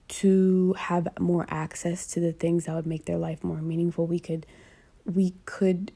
to 0.08 0.74
have 0.74 1.08
more 1.18 1.46
access 1.48 2.06
to 2.08 2.20
the 2.20 2.32
things 2.32 2.66
that 2.66 2.74
would 2.74 2.86
make 2.86 3.06
their 3.06 3.16
life 3.16 3.42
more 3.42 3.62
meaningful. 3.62 4.06
We 4.06 4.20
could 4.20 4.44
we 5.06 5.34
could 5.46 5.92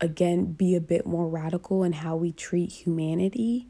again 0.00 0.46
be 0.52 0.74
a 0.74 0.80
bit 0.80 1.06
more 1.06 1.28
radical 1.28 1.84
in 1.84 1.92
how 1.92 2.16
we 2.16 2.32
treat 2.32 2.72
humanity 2.72 3.68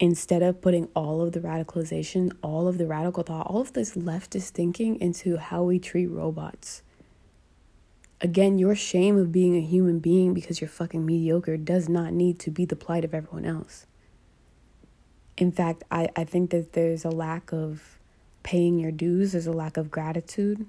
instead 0.00 0.42
of 0.42 0.60
putting 0.60 0.88
all 0.94 1.20
of 1.20 1.32
the 1.32 1.40
radicalization, 1.40 2.32
all 2.42 2.68
of 2.68 2.78
the 2.78 2.86
radical 2.86 3.22
thought, 3.22 3.46
all 3.46 3.60
of 3.60 3.72
this 3.72 3.96
leftist 3.96 4.50
thinking 4.50 5.00
into 5.00 5.36
how 5.36 5.62
we 5.62 5.78
treat 5.78 6.06
robots. 6.06 6.82
Again, 8.20 8.58
your 8.58 8.74
shame 8.74 9.16
of 9.16 9.30
being 9.30 9.56
a 9.56 9.60
human 9.60 9.98
being 10.00 10.34
because 10.34 10.60
you're 10.60 10.68
fucking 10.68 11.06
mediocre 11.06 11.56
does 11.56 11.88
not 11.88 12.12
need 12.12 12.38
to 12.40 12.50
be 12.50 12.64
the 12.64 12.76
plight 12.76 13.04
of 13.04 13.14
everyone 13.14 13.44
else. 13.44 13.86
In 15.36 15.52
fact, 15.52 15.84
I, 15.90 16.08
I 16.16 16.24
think 16.24 16.50
that 16.50 16.72
there's 16.72 17.04
a 17.04 17.10
lack 17.10 17.52
of 17.52 17.98
paying 18.42 18.78
your 18.80 18.90
dues, 18.90 19.32
there's 19.32 19.46
a 19.46 19.52
lack 19.52 19.76
of 19.76 19.90
gratitude. 19.90 20.66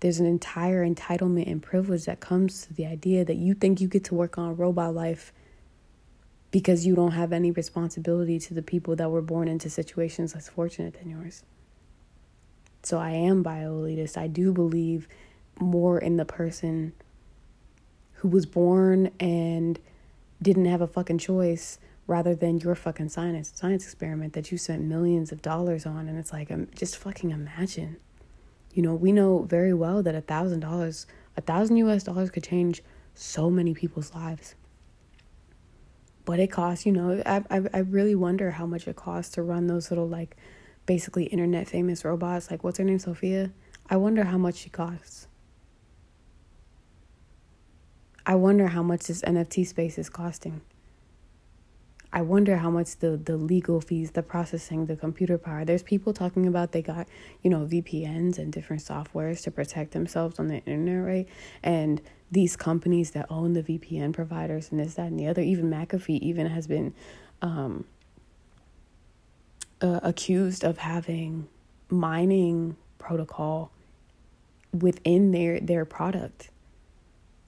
There's 0.00 0.18
an 0.18 0.26
entire 0.26 0.84
entitlement 0.88 1.50
and 1.50 1.62
privilege 1.62 2.06
that 2.06 2.20
comes 2.20 2.66
to 2.66 2.72
the 2.72 2.86
idea 2.86 3.22
that 3.24 3.36
you 3.36 3.52
think 3.52 3.80
you 3.80 3.86
get 3.86 4.04
to 4.04 4.14
work 4.14 4.38
on 4.38 4.56
robot 4.56 4.94
life 4.94 5.30
because 6.50 6.86
you 6.86 6.94
don't 6.94 7.12
have 7.12 7.32
any 7.32 7.50
responsibility 7.50 8.38
to 8.38 8.54
the 8.54 8.62
people 8.62 8.96
that 8.96 9.10
were 9.10 9.22
born 9.22 9.48
into 9.48 9.70
situations 9.70 10.34
less 10.34 10.48
fortunate 10.48 10.94
than 10.94 11.10
yours. 11.10 11.44
So 12.82 12.98
I 12.98 13.10
am 13.10 13.42
bio-elitist. 13.42 14.16
I 14.16 14.26
do 14.26 14.52
believe 14.52 15.06
more 15.58 15.98
in 15.98 16.16
the 16.16 16.24
person 16.24 16.92
who 18.14 18.28
was 18.28 18.46
born 18.46 19.10
and 19.20 19.78
didn't 20.42 20.64
have 20.64 20.80
a 20.80 20.86
fucking 20.86 21.18
choice 21.18 21.78
rather 22.06 22.34
than 22.34 22.58
your 22.58 22.74
fucking 22.74 23.08
science 23.08 23.52
science 23.54 23.84
experiment 23.84 24.32
that 24.32 24.50
you 24.50 24.58
spent 24.58 24.82
millions 24.82 25.30
of 25.30 25.40
dollars 25.42 25.86
on 25.86 26.08
and 26.08 26.18
it's 26.18 26.32
like 26.32 26.50
um, 26.50 26.66
just 26.74 26.96
fucking 26.96 27.30
imagine 27.30 27.96
you 28.74 28.82
know 28.82 28.94
we 28.94 29.12
know 29.12 29.40
very 29.40 29.72
well 29.72 30.02
that 30.02 30.14
a 30.14 30.20
thousand 30.20 30.60
dollars 30.60 31.06
a 31.36 31.40
thousand 31.40 31.76
us 31.76 32.02
dollars 32.02 32.30
could 32.30 32.42
change 32.42 32.82
so 33.14 33.48
many 33.48 33.74
people's 33.74 34.12
lives 34.14 34.54
what 36.30 36.38
it 36.38 36.46
costs. 36.46 36.86
You 36.86 36.92
know, 36.92 37.20
I, 37.26 37.42
I, 37.50 37.60
I 37.74 37.78
really 37.78 38.14
wonder 38.14 38.52
how 38.52 38.64
much 38.64 38.86
it 38.86 38.94
costs 38.94 39.34
to 39.34 39.42
run 39.42 39.66
those 39.66 39.90
little, 39.90 40.08
like, 40.08 40.36
basically 40.86 41.24
internet 41.24 41.66
famous 41.66 42.04
robots. 42.04 42.52
Like, 42.52 42.62
what's 42.62 42.78
her 42.78 42.84
name, 42.84 43.00
Sophia? 43.00 43.50
I 43.88 43.96
wonder 43.96 44.22
how 44.22 44.38
much 44.38 44.54
she 44.54 44.70
costs. 44.70 45.26
I 48.24 48.36
wonder 48.36 48.68
how 48.68 48.84
much 48.84 49.08
this 49.08 49.22
NFT 49.22 49.66
space 49.66 49.98
is 49.98 50.08
costing. 50.08 50.60
I 52.12 52.22
wonder 52.22 52.56
how 52.56 52.70
much 52.70 52.96
the 52.96 53.16
the 53.16 53.36
legal 53.36 53.80
fees, 53.80 54.10
the 54.12 54.22
processing, 54.22 54.86
the 54.86 54.96
computer 54.96 55.38
power. 55.38 55.64
There's 55.64 55.82
people 55.82 56.12
talking 56.12 56.46
about 56.46 56.72
they 56.72 56.82
got, 56.82 57.06
you 57.42 57.50
know, 57.50 57.66
VPNs 57.66 58.38
and 58.38 58.52
different 58.52 58.82
softwares 58.82 59.42
to 59.44 59.50
protect 59.50 59.92
themselves 59.92 60.38
on 60.38 60.48
the 60.48 60.56
internet, 60.56 61.06
right? 61.06 61.28
And 61.62 62.00
these 62.32 62.56
companies 62.56 63.12
that 63.12 63.26
own 63.30 63.52
the 63.52 63.62
VPN 63.62 64.12
providers 64.12 64.70
and 64.70 64.80
this, 64.80 64.94
that, 64.94 65.06
and 65.06 65.18
the 65.18 65.26
other, 65.26 65.42
even 65.42 65.70
McAfee 65.70 66.18
even 66.20 66.46
has 66.46 66.66
been 66.66 66.94
um, 67.42 67.84
uh, 69.80 70.00
accused 70.02 70.64
of 70.64 70.78
having 70.78 71.48
mining 71.88 72.76
protocol 72.98 73.70
within 74.72 75.32
their 75.32 75.58
their 75.60 75.84
product 75.84 76.49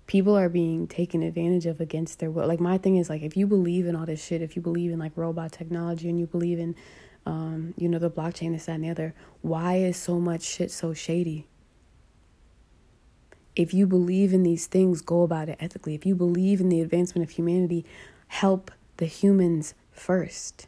people 0.07 0.37
are 0.37 0.49
being 0.49 0.87
taken 0.87 1.23
advantage 1.23 1.67
of 1.67 1.81
against 1.81 2.19
their 2.19 2.31
will. 2.31 2.47
Like 2.47 2.61
my 2.61 2.79
thing 2.79 2.97
is 2.97 3.09
like 3.09 3.23
if 3.23 3.37
you 3.37 3.47
believe 3.47 3.87
in 3.87 3.97
all 3.97 4.07
this 4.07 4.25
shit, 4.25 4.43
if 4.43 4.57
you 4.57 4.63
believe 4.63 4.91
in 4.91 4.99
like 4.99 5.13
robot 5.17 5.53
technology 5.53 6.09
and 6.09 6.19
you 6.19 6.27
believe 6.27 6.59
in 6.59 6.75
um, 7.25 7.75
you 7.77 7.89
know, 7.89 7.99
the 7.99 8.11
blockchain, 8.11 8.53
this, 8.53 8.67
that, 8.67 8.73
and 8.73 8.85
the 8.85 8.91
other, 8.91 9.15
why 9.43 9.77
is 9.77 9.97
so 9.97 10.19
much 10.19 10.43
shit 10.43 10.71
so 10.71 10.93
shady? 10.93 11.47
If 13.55 13.75
you 13.75 13.87
believe 13.87 14.33
in 14.33 14.43
these 14.43 14.67
things, 14.67 15.03
go 15.03 15.23
about 15.23 15.49
it 15.49 15.59
ethically. 15.61 15.95
If 15.95 16.07
you 16.07 16.15
believe 16.15 16.61
in 16.61 16.69
the 16.69 16.81
advancement 16.81 17.29
of 17.29 17.35
humanity, 17.37 17.85
help 18.29 18.71
the 18.97 19.07
humans 19.07 19.75
first. 19.91 20.67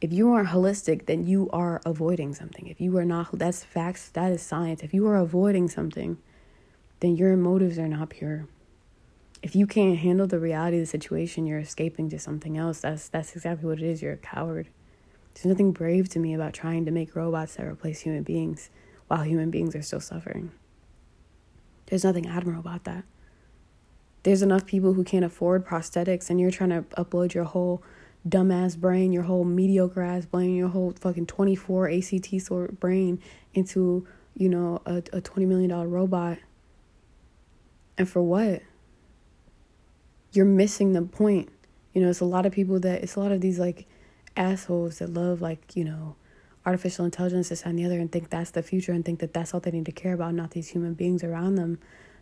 If 0.00 0.12
you 0.12 0.30
aren't 0.32 0.50
holistic, 0.50 1.06
then 1.06 1.26
you 1.26 1.50
are 1.52 1.80
avoiding 1.84 2.32
something. 2.34 2.68
If 2.68 2.80
you 2.80 2.96
are 2.98 3.04
not, 3.04 3.36
that's 3.36 3.64
facts, 3.64 4.08
that 4.10 4.30
is 4.30 4.42
science. 4.42 4.82
If 4.82 4.94
you 4.94 5.06
are 5.08 5.16
avoiding 5.16 5.68
something, 5.68 6.18
then 7.00 7.16
your 7.16 7.36
motives 7.36 7.78
are 7.78 7.88
not 7.88 8.10
pure. 8.10 8.46
if 9.42 9.54
you 9.54 9.66
can't 9.66 9.98
handle 9.98 10.26
the 10.26 10.38
reality 10.38 10.78
of 10.78 10.82
the 10.82 10.86
situation, 10.86 11.46
you're 11.46 11.60
escaping 11.60 12.10
to 12.10 12.18
something 12.18 12.56
else. 12.56 12.80
That's 12.80 13.08
that's 13.08 13.34
exactly 13.36 13.68
what 13.68 13.78
it 13.78 13.84
is. 13.84 14.02
You're 14.02 14.14
a 14.14 14.16
coward. 14.16 14.68
There's 15.34 15.46
nothing 15.46 15.72
brave 15.72 16.08
to 16.10 16.18
me 16.18 16.34
about 16.34 16.52
trying 16.54 16.84
to 16.86 16.90
make 16.90 17.14
robots 17.14 17.54
that 17.54 17.66
replace 17.66 18.00
human 18.00 18.24
beings 18.24 18.70
while 19.06 19.22
human 19.22 19.50
beings 19.50 19.76
are 19.76 19.82
still 19.82 20.00
suffering. 20.00 20.50
There's 21.86 22.04
nothing 22.04 22.26
admirable 22.26 22.60
about 22.68 22.84
that. 22.84 23.04
There's 24.24 24.42
enough 24.42 24.66
people 24.66 24.94
who 24.94 25.04
can't 25.04 25.24
afford 25.24 25.64
prosthetics, 25.64 26.28
and 26.28 26.40
you're 26.40 26.50
trying 26.50 26.70
to 26.70 26.82
upload 26.96 27.34
your 27.34 27.44
whole 27.44 27.82
dumbass 28.28 28.76
brain, 28.76 29.12
your 29.12 29.22
whole 29.22 29.44
mediocre 29.44 30.02
ass 30.02 30.26
brain, 30.26 30.56
your 30.56 30.68
whole 30.68 30.92
fucking 31.00 31.26
24 31.26 31.88
ACT 31.88 32.40
sort 32.40 32.80
brain 32.80 33.20
into, 33.54 34.06
you 34.34 34.48
know, 34.48 34.82
a, 34.84 34.96
a 34.96 35.20
$20 35.22 35.46
million 35.46 35.72
robot. 35.88 36.38
And 37.98 38.08
for 38.08 38.22
what? 38.22 38.62
You're 40.32 40.46
missing 40.46 40.92
the 40.92 41.02
point. 41.02 41.50
You 41.92 42.02
know, 42.02 42.08
it's 42.08 42.20
a 42.20 42.24
lot 42.24 42.46
of 42.46 42.52
people 42.52 42.78
that, 42.80 43.02
it's 43.02 43.16
a 43.16 43.20
lot 43.20 43.32
of 43.32 43.40
these 43.40 43.58
like 43.58 43.86
assholes 44.36 45.00
that 45.00 45.12
love 45.12 45.42
like, 45.42 45.76
you 45.76 45.84
know, 45.84 46.14
artificial 46.64 47.04
intelligence, 47.04 47.48
this 47.48 47.62
and 47.62 47.78
the 47.78 47.84
other, 47.84 47.98
and 47.98 48.12
think 48.12 48.30
that's 48.30 48.52
the 48.52 48.62
future 48.62 48.92
and 48.92 49.04
think 49.04 49.18
that 49.20 49.34
that's 49.34 49.52
all 49.52 49.60
they 49.60 49.70
need 49.70 49.86
to 49.86 49.92
care 49.92 50.12
about, 50.12 50.34
not 50.34 50.52
these 50.52 50.68
human 50.68 50.94
beings 50.94 51.24
around 51.24 51.56
them 51.56 51.78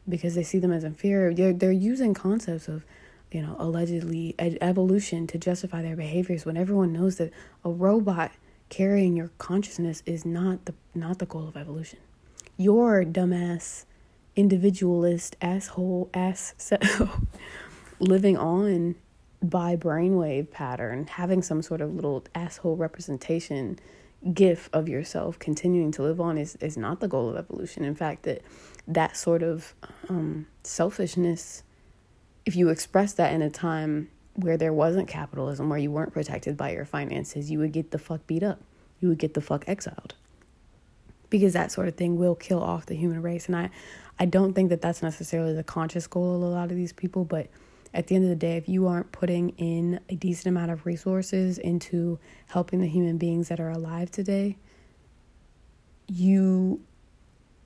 because 0.09 0.35
they 0.35 0.43
see 0.43 0.59
them 0.59 0.73
as 0.73 0.85
inferior. 0.85 1.35
They're, 1.35 1.53
they're 1.53 1.73
using 1.73 2.15
concepts 2.15 2.69
of, 2.69 2.87
you 3.31 3.43
know, 3.43 3.57
allegedly 3.59 4.35
evolution 4.39 5.27
to 5.27 5.37
justify 5.39 5.83
their 5.83 5.97
behaviors 5.97 6.47
when 6.47 6.57
everyone 6.57 6.93
knows 6.93 7.17
that 7.17 7.33
a 7.65 7.71
robot 7.71 8.31
carrying 8.69 9.17
your 9.17 9.31
consciousness 9.39 10.03
is 10.07 10.25
not 10.25 10.65
the 10.65 10.75
not 10.95 11.19
the 11.19 11.27
goal 11.27 11.49
of 11.49 11.57
evolution. 11.57 11.99
Your 12.57 13.05
dumbass 13.05 13.85
individualist 14.37 15.35
asshole 15.41 16.11
ass 16.15 16.55
so 16.59 16.77
living 17.99 18.37
on 18.37 18.95
by 19.43 19.77
brainwave 19.77 20.51
pattern, 20.51 21.07
having 21.07 21.43
some 21.43 21.63
sort 21.63 21.81
of 21.81 21.95
little 21.95 22.25
asshole 22.35 22.77
representation 22.77 23.79
gif 24.33 24.69
of 24.73 24.89
yourself 24.89 25.39
continuing 25.39 25.93
to 25.93 26.03
live 26.03 26.21
on 26.21 26.39
is, 26.39 26.57
is 26.57 26.77
not 26.77 27.01
the 27.01 27.09
goal 27.09 27.29
of 27.29 27.37
evolution. 27.37 27.85
In 27.85 27.95
fact, 27.95 28.25
that 28.25 28.43
that 28.89 29.17
sort 29.17 29.43
of 29.43 29.75
um, 30.09 30.47
selfishness, 30.63 31.63
if 32.45 32.57
you 32.57 32.69
express 32.69 33.13
that 33.15 33.33
in 33.33 33.43
a 33.43 33.51
time 33.51 34.11
where 34.35 34.57
there 34.57 34.73
wasn't 34.73 35.09
capitalism, 35.09 35.69
where 35.69 35.79
you 35.79 35.91
weren't 35.91 36.13
protected 36.13 36.57
by 36.57 36.73
your 36.73 36.85
finances, 36.85 37.51
you 37.51 37.59
would 37.59 37.73
get 37.73 37.91
the 37.91 37.99
fuck 37.99 38.27
beat 38.27 38.43
up. 38.43 38.61
You 39.01 39.09
would 39.09 39.19
get 39.19 39.35
the 39.35 39.41
fuck 39.41 39.65
exiled. 39.67 40.15
Because 41.37 41.53
that 41.53 41.71
sort 41.73 41.89
of 41.89 41.95
thing 41.95 42.17
will 42.17 42.35
kill 42.35 42.63
off 42.63 42.87
the 42.87 42.95
human 42.95 43.23
race. 43.23 43.47
And 43.47 43.57
I, 43.57 43.71
I 44.19 44.25
don't 44.25 44.55
think 44.55 44.71
that 44.71 44.81
that's 44.81 45.03
necessarily 45.03 45.53
the 45.53 45.63
conscious 45.63 46.07
goal 46.07 46.37
of 46.37 46.43
a 46.43 46.47
lot 46.47 46.71
of 46.71 46.77
these 46.77 46.93
people, 46.93 47.25
but 47.25 47.49
at 47.93 48.07
the 48.07 48.15
end 48.15 48.25
of 48.25 48.31
the 48.31 48.37
day, 48.37 48.57
if 48.57 48.69
you 48.69 48.87
aren't 48.87 49.13
putting 49.13 49.51
in 49.51 50.01
a 50.09 50.17
decent 50.17 50.47
amount 50.49 50.71
of 50.71 50.85
resources 50.85 51.59
into 51.59 52.19
helping 52.49 52.81
the 52.81 52.87
human 52.87 53.17
beings 53.17 53.49
that 53.49 53.61
are 53.61 53.71
alive 53.71 54.11
today, 54.11 54.57
you 56.07 56.81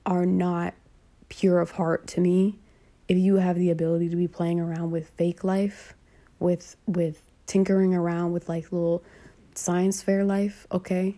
are 0.05 0.25
not 0.25 0.73
pure 1.29 1.59
of 1.59 1.71
heart 1.71 2.07
to 2.07 2.21
me. 2.21 2.59
If 3.07 3.17
you 3.17 3.35
have 3.35 3.57
the 3.57 3.71
ability 3.71 4.09
to 4.09 4.15
be 4.15 4.27
playing 4.27 4.59
around 4.59 4.91
with 4.91 5.09
fake 5.09 5.43
life, 5.43 5.95
with 6.39 6.75
with 6.87 7.21
tinkering 7.45 7.93
around 7.93 8.31
with 8.31 8.47
like 8.47 8.71
little 8.71 9.03
science 9.53 10.01
fair 10.01 10.23
life, 10.23 10.65
okay? 10.71 11.15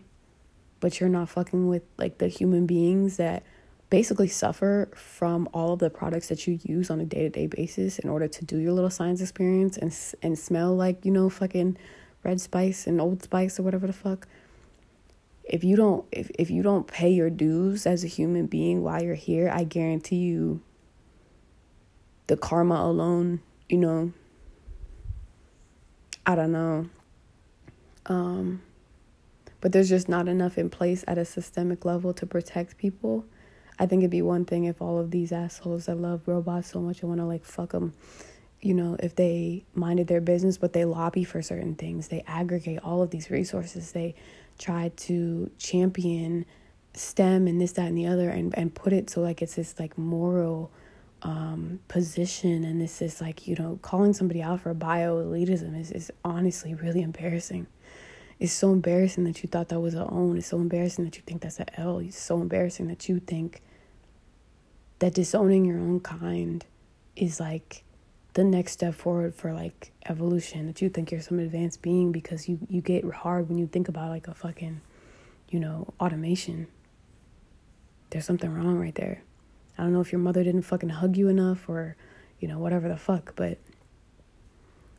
But 0.83 0.99
you're 0.99 1.07
not 1.07 1.29
fucking 1.29 1.69
with 1.69 1.83
like 1.97 2.17
the 2.17 2.27
human 2.27 2.65
beings 2.65 3.15
that 3.15 3.43
basically 3.89 4.27
suffer 4.27 4.89
from 4.93 5.47
all 5.53 5.71
of 5.71 5.79
the 5.79 5.89
products 5.89 6.27
that 6.27 6.45
you 6.45 6.59
use 6.61 6.89
on 6.89 6.99
a 6.99 7.05
day-to-day 7.05 7.47
basis 7.47 7.99
in 7.99 8.09
order 8.09 8.27
to 8.27 8.43
do 8.43 8.57
your 8.57 8.73
little 8.73 8.89
science 8.89 9.21
experience 9.21 9.77
and 9.77 9.95
and 10.21 10.37
smell 10.37 10.75
like 10.75 11.05
you 11.05 11.11
know 11.11 11.29
fucking 11.29 11.77
red 12.21 12.41
spice 12.41 12.85
and 12.85 12.99
old 12.99 13.23
spice 13.23 13.57
or 13.57 13.63
whatever 13.63 13.87
the 13.87 13.93
fuck. 13.93 14.27
If 15.45 15.63
you 15.63 15.77
don't 15.77 16.05
if, 16.11 16.29
if 16.37 16.51
you 16.51 16.63
don't 16.63 16.85
pay 16.85 17.11
your 17.11 17.29
dues 17.29 17.85
as 17.85 18.03
a 18.03 18.07
human 18.07 18.47
being 18.47 18.83
while 18.83 19.01
you're 19.01 19.15
here 19.15 19.49
i 19.53 19.63
guarantee 19.63 20.17
you 20.17 20.61
the 22.27 22.35
karma 22.35 22.75
alone 22.75 23.39
you 23.69 23.77
know 23.77 24.11
i 26.25 26.35
don't 26.35 26.51
know. 26.51 26.89
Um 28.05 28.61
but 29.63 29.71
there's 29.71 29.89
just 29.89 30.07
not 30.07 30.27
enough 30.27 30.59
in 30.59 30.69
place 30.69 31.03
at 31.07 31.17
a 31.17 31.25
systemic 31.25 31.85
level 31.85 32.13
to 32.13 32.27
protect 32.27 32.77
people 32.77 33.25
I 33.79 33.85
think 33.85 34.01
it'd 34.01 34.11
be 34.11 34.21
one 34.21 34.45
thing 34.45 34.65
if 34.65 34.81
all 34.81 34.99
of 34.99 35.11
these 35.11 35.31
assholes 35.31 35.87
that 35.87 35.97
love 35.97 36.21
robots 36.27 36.71
so 36.71 36.79
much 36.79 37.01
and 37.01 37.09
want 37.09 37.21
to 37.21 37.25
like 37.25 37.43
fuck 37.43 37.71
them, 37.71 37.93
you 38.61 38.73
know, 38.73 38.95
if 39.01 39.15
they 39.15 39.65
minded 39.73 40.07
their 40.07 40.21
business, 40.21 40.57
but 40.57 40.73
they 40.73 40.85
lobby 40.85 41.23
for 41.23 41.41
certain 41.41 41.75
things, 41.75 42.07
they 42.09 42.23
aggregate 42.27 42.79
all 42.83 43.01
of 43.01 43.09
these 43.09 43.29
resources, 43.29 43.91
they 43.91 44.15
try 44.59 44.91
to 44.95 45.49
champion 45.57 46.45
STEM 46.93 47.47
and 47.47 47.59
this, 47.59 47.71
that, 47.73 47.87
and 47.87 47.97
the 47.97 48.05
other, 48.05 48.29
and 48.29 48.55
and 48.55 48.75
put 48.75 48.93
it 48.93 49.09
so 49.09 49.21
like 49.21 49.41
it's 49.41 49.55
this 49.55 49.79
like 49.79 49.97
moral 49.97 50.71
um, 51.23 51.79
position, 51.87 52.63
and 52.63 52.79
this 52.79 53.01
is 53.01 53.19
like 53.19 53.47
you 53.47 53.55
know 53.55 53.79
calling 53.81 54.13
somebody 54.13 54.43
out 54.43 54.61
for 54.61 54.73
bio 54.75 55.17
elitism 55.23 55.79
is 55.79 55.91
is 55.91 56.11
honestly 56.23 56.75
really 56.75 57.01
embarrassing. 57.01 57.65
It's 58.39 58.53
so 58.53 58.71
embarrassing 58.71 59.23
that 59.25 59.43
you 59.43 59.49
thought 59.49 59.69
that 59.69 59.79
was 59.79 59.95
a 59.95 60.05
own. 60.07 60.37
It's 60.37 60.47
so 60.47 60.57
embarrassing 60.57 61.05
that 61.05 61.15
you 61.17 61.23
think 61.25 61.41
that's 61.41 61.59
a 61.59 61.79
L. 61.79 61.99
It's 61.99 62.21
so 62.21 62.41
embarrassing 62.41 62.87
that 62.87 63.07
you 63.07 63.19
think 63.19 63.61
that 64.99 65.13
disowning 65.13 65.65
your 65.65 65.77
own 65.77 65.99
kind 65.99 66.65
is 67.15 67.39
like 67.39 67.83
the 68.33 68.43
next 68.43 68.73
step 68.73 68.95
forward 68.95 69.35
for 69.35 69.53
like 69.53 69.91
evolution. 70.07 70.67
That 70.67 70.81
you 70.81 70.89
think 70.89 71.11
you're 71.11 71.21
some 71.21 71.39
advanced 71.39 71.81
being 71.81 72.11
because 72.11 72.49
you 72.49 72.59
you 72.69 72.81
get 72.81 73.05
hard 73.05 73.49
when 73.49 73.57
you 73.57 73.67
think 73.67 73.87
about 73.87 74.09
like 74.09 74.27
a 74.27 74.33
fucking, 74.33 74.81
you 75.49 75.59
know, 75.59 75.93
automation. 75.99 76.67
There's 78.09 78.25
something 78.25 78.53
wrong 78.53 78.77
right 78.77 78.95
there. 78.95 79.23
I 79.77 79.83
don't 79.83 79.93
know 79.93 80.01
if 80.01 80.11
your 80.11 80.19
mother 80.19 80.43
didn't 80.43 80.61
fucking 80.63 80.89
hug 80.89 81.17
you 81.17 81.29
enough 81.29 81.67
or, 81.67 81.95
you 82.39 82.47
know, 82.47 82.59
whatever 82.59 82.87
the 82.87 82.97
fuck, 82.97 83.35
but 83.35 83.57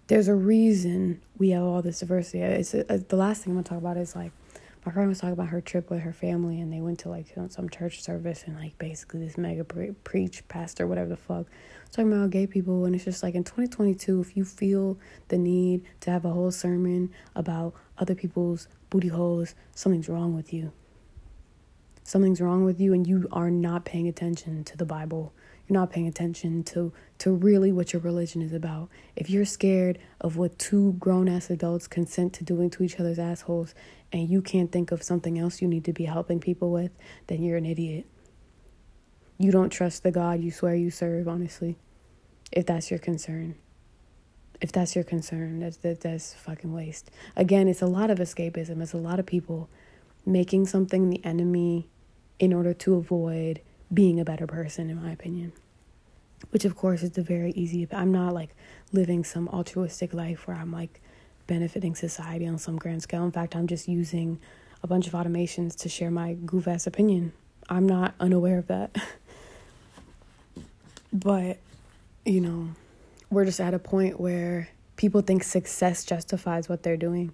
there's 0.06 0.28
a 0.28 0.34
reason 0.34 1.20
we 1.38 1.50
have 1.50 1.62
all 1.62 1.82
this 1.82 2.00
diversity. 2.00 2.40
It's 2.40 2.74
a, 2.74 2.84
a, 2.88 2.98
the 2.98 3.16
last 3.16 3.42
thing 3.42 3.52
I'm 3.52 3.56
gonna 3.56 3.68
talk 3.68 3.78
about 3.78 3.96
is 3.96 4.14
like 4.14 4.32
my 4.84 4.92
friend 4.92 5.08
was 5.08 5.20
talking 5.20 5.32
about 5.32 5.48
her 5.48 5.62
trip 5.62 5.88
with 5.88 6.00
her 6.00 6.12
family, 6.12 6.60
and 6.60 6.70
they 6.70 6.80
went 6.80 6.98
to 7.00 7.08
like 7.08 7.26
some 7.48 7.70
church 7.70 8.02
service, 8.02 8.44
and 8.46 8.58
like 8.58 8.76
basically 8.76 9.24
this 9.24 9.38
mega 9.38 9.64
pre- 9.64 9.92
preach 10.04 10.46
pastor, 10.48 10.86
whatever 10.86 11.08
the 11.08 11.16
fuck, 11.16 11.46
talking 11.90 12.12
about 12.12 12.30
gay 12.30 12.46
people, 12.46 12.84
and 12.84 12.94
it's 12.94 13.04
just 13.04 13.22
like 13.22 13.34
in 13.34 13.44
2022, 13.44 14.20
if 14.20 14.36
you 14.36 14.44
feel 14.44 14.98
the 15.28 15.38
need 15.38 15.84
to 16.00 16.10
have 16.10 16.26
a 16.26 16.30
whole 16.30 16.50
sermon 16.50 17.10
about 17.34 17.74
other 17.96 18.14
people's 18.14 18.68
booty 18.90 19.08
holes, 19.08 19.54
something's 19.74 20.08
wrong 20.08 20.36
with 20.36 20.52
you. 20.52 20.72
Something's 22.02 22.42
wrong 22.42 22.66
with 22.66 22.78
you, 22.78 22.92
and 22.92 23.06
you 23.06 23.26
are 23.32 23.50
not 23.50 23.86
paying 23.86 24.06
attention 24.06 24.64
to 24.64 24.76
the 24.76 24.84
Bible 24.84 25.32
you're 25.66 25.78
not 25.78 25.90
paying 25.90 26.06
attention 26.06 26.62
to 26.64 26.92
to 27.18 27.32
really 27.32 27.72
what 27.72 27.92
your 27.92 28.02
religion 28.02 28.42
is 28.42 28.52
about. 28.52 28.88
If 29.16 29.30
you're 29.30 29.44
scared 29.44 29.98
of 30.20 30.36
what 30.36 30.58
two 30.58 30.92
grown 30.94 31.28
ass 31.28 31.48
adults 31.48 31.86
consent 31.86 32.32
to 32.34 32.44
doing 32.44 32.70
to 32.70 32.82
each 32.82 33.00
other's 33.00 33.18
assholes 33.18 33.74
and 34.12 34.28
you 34.28 34.42
can't 34.42 34.70
think 34.70 34.92
of 34.92 35.02
something 35.02 35.38
else 35.38 35.62
you 35.62 35.68
need 35.68 35.84
to 35.84 35.92
be 35.92 36.04
helping 36.04 36.40
people 36.40 36.70
with, 36.70 36.90
then 37.28 37.42
you're 37.42 37.56
an 37.56 37.66
idiot. 37.66 38.06
You 39.38 39.50
don't 39.50 39.70
trust 39.70 40.02
the 40.02 40.10
God 40.10 40.40
you 40.40 40.50
swear 40.50 40.74
you 40.74 40.90
serve, 40.90 41.28
honestly. 41.28 41.78
If 42.52 42.66
that's 42.66 42.90
your 42.90 43.00
concern. 43.00 43.56
If 44.60 44.70
that's 44.70 44.94
your 44.94 45.04
concern, 45.04 45.60
that's 45.60 45.78
that, 45.78 46.00
that's 46.00 46.34
fucking 46.34 46.72
waste. 46.72 47.10
Again, 47.36 47.68
it's 47.68 47.82
a 47.82 47.86
lot 47.86 48.10
of 48.10 48.18
escapism. 48.18 48.80
It's 48.82 48.92
a 48.92 48.98
lot 48.98 49.18
of 49.18 49.26
people 49.26 49.68
making 50.24 50.66
something 50.66 51.10
the 51.10 51.24
enemy 51.24 51.88
in 52.38 52.52
order 52.52 52.72
to 52.74 52.94
avoid 52.94 53.60
being 53.94 54.20
a 54.20 54.24
better 54.24 54.46
person, 54.46 54.90
in 54.90 55.02
my 55.02 55.10
opinion. 55.10 55.52
Which, 56.50 56.64
of 56.64 56.76
course, 56.76 57.02
is 57.02 57.12
the 57.12 57.22
very 57.22 57.52
easy. 57.52 57.86
I'm 57.92 58.12
not 58.12 58.34
like 58.34 58.54
living 58.92 59.24
some 59.24 59.48
altruistic 59.48 60.12
life 60.12 60.46
where 60.46 60.56
I'm 60.56 60.72
like 60.72 61.00
benefiting 61.46 61.94
society 61.94 62.46
on 62.46 62.58
some 62.58 62.76
grand 62.76 63.02
scale. 63.02 63.24
In 63.24 63.32
fact, 63.32 63.56
I'm 63.56 63.66
just 63.66 63.88
using 63.88 64.40
a 64.82 64.86
bunch 64.86 65.06
of 65.06 65.12
automations 65.14 65.76
to 65.76 65.88
share 65.88 66.10
my 66.10 66.34
goof 66.34 66.68
ass 66.68 66.86
opinion. 66.86 67.32
I'm 67.68 67.86
not 67.86 68.14
unaware 68.20 68.58
of 68.58 68.66
that. 68.66 68.94
but, 71.12 71.58
you 72.24 72.40
know, 72.40 72.68
we're 73.30 73.46
just 73.46 73.60
at 73.60 73.72
a 73.72 73.78
point 73.78 74.20
where 74.20 74.68
people 74.96 75.22
think 75.22 75.42
success 75.42 76.04
justifies 76.04 76.68
what 76.68 76.82
they're 76.82 76.96
doing. 76.96 77.32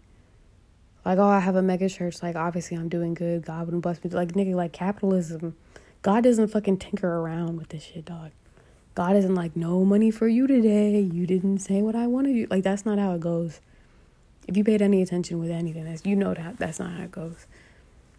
Like, 1.05 1.19
oh, 1.19 1.27
I 1.27 1.41
have 1.41 1.57
a 1.57 1.63
mega 1.63 1.89
church. 1.89 2.23
Like, 2.23 2.37
obviously, 2.37 2.77
I'm 2.77 2.89
doing 2.89 3.15
good. 3.15 3.47
God 3.47 3.67
wouldn't 3.67 3.83
bless 3.83 4.03
me. 4.05 4.11
Like, 4.11 4.33
nigga, 4.33 4.55
like 4.55 4.73
capitalism 4.73 5.57
God 6.03 6.25
doesn't 6.25 6.49
fucking 6.49 6.79
tinker 6.79 7.09
around 7.09 7.59
with 7.59 7.69
this 7.69 7.85
shit, 7.85 8.07
dog. 8.07 8.31
God 8.95 9.17
isn't 9.17 9.35
like, 9.35 9.55
no 9.55 9.85
money 9.85 10.11
for 10.11 10.29
you 10.29 10.47
today. 10.47 11.01
You 11.01 11.27
didn't 11.27 11.59
say 11.59 11.83
what 11.83 11.95
I 11.95 12.07
wanted 12.07 12.37
you. 12.37 12.47
Like, 12.51 12.65
that's 12.65 12.85
not 12.85 12.99
how 12.99 13.15
it 13.15 13.21
goes. 13.21 13.61
If 14.49 14.57
you 14.57 14.65
paid 14.65 14.83
any 14.83 15.03
attention 15.03 15.39
with 15.39 15.51
anything, 15.51 15.85
that's, 15.85 16.05
you 16.05 16.17
know 16.17 16.35
that 16.35 16.59
that's 16.59 16.81
not 16.81 16.93
how 16.93 17.05
it 17.05 17.13
goes. 17.13 17.47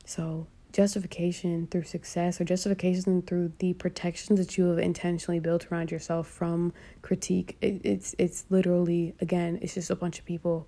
So 0.06 0.48
justification 0.72 1.68
through 1.68 1.84
success 1.84 2.40
or 2.40 2.46
justification 2.46 3.22
through 3.22 3.52
the 3.60 3.74
protections 3.74 4.40
that 4.40 4.58
you 4.58 4.66
have 4.70 4.80
intentionally 4.80 5.40
built 5.40 5.68
around 5.72 5.92
yourself 5.92 6.28
from 6.28 6.72
critique 7.02 7.58
it, 7.62 7.82
it's 7.84 8.16
it's 8.18 8.46
literally 8.50 9.14
again 9.20 9.60
it's 9.62 9.74
just 9.74 9.90
a 9.90 9.96
bunch 9.96 10.18
of 10.20 10.26
people 10.26 10.66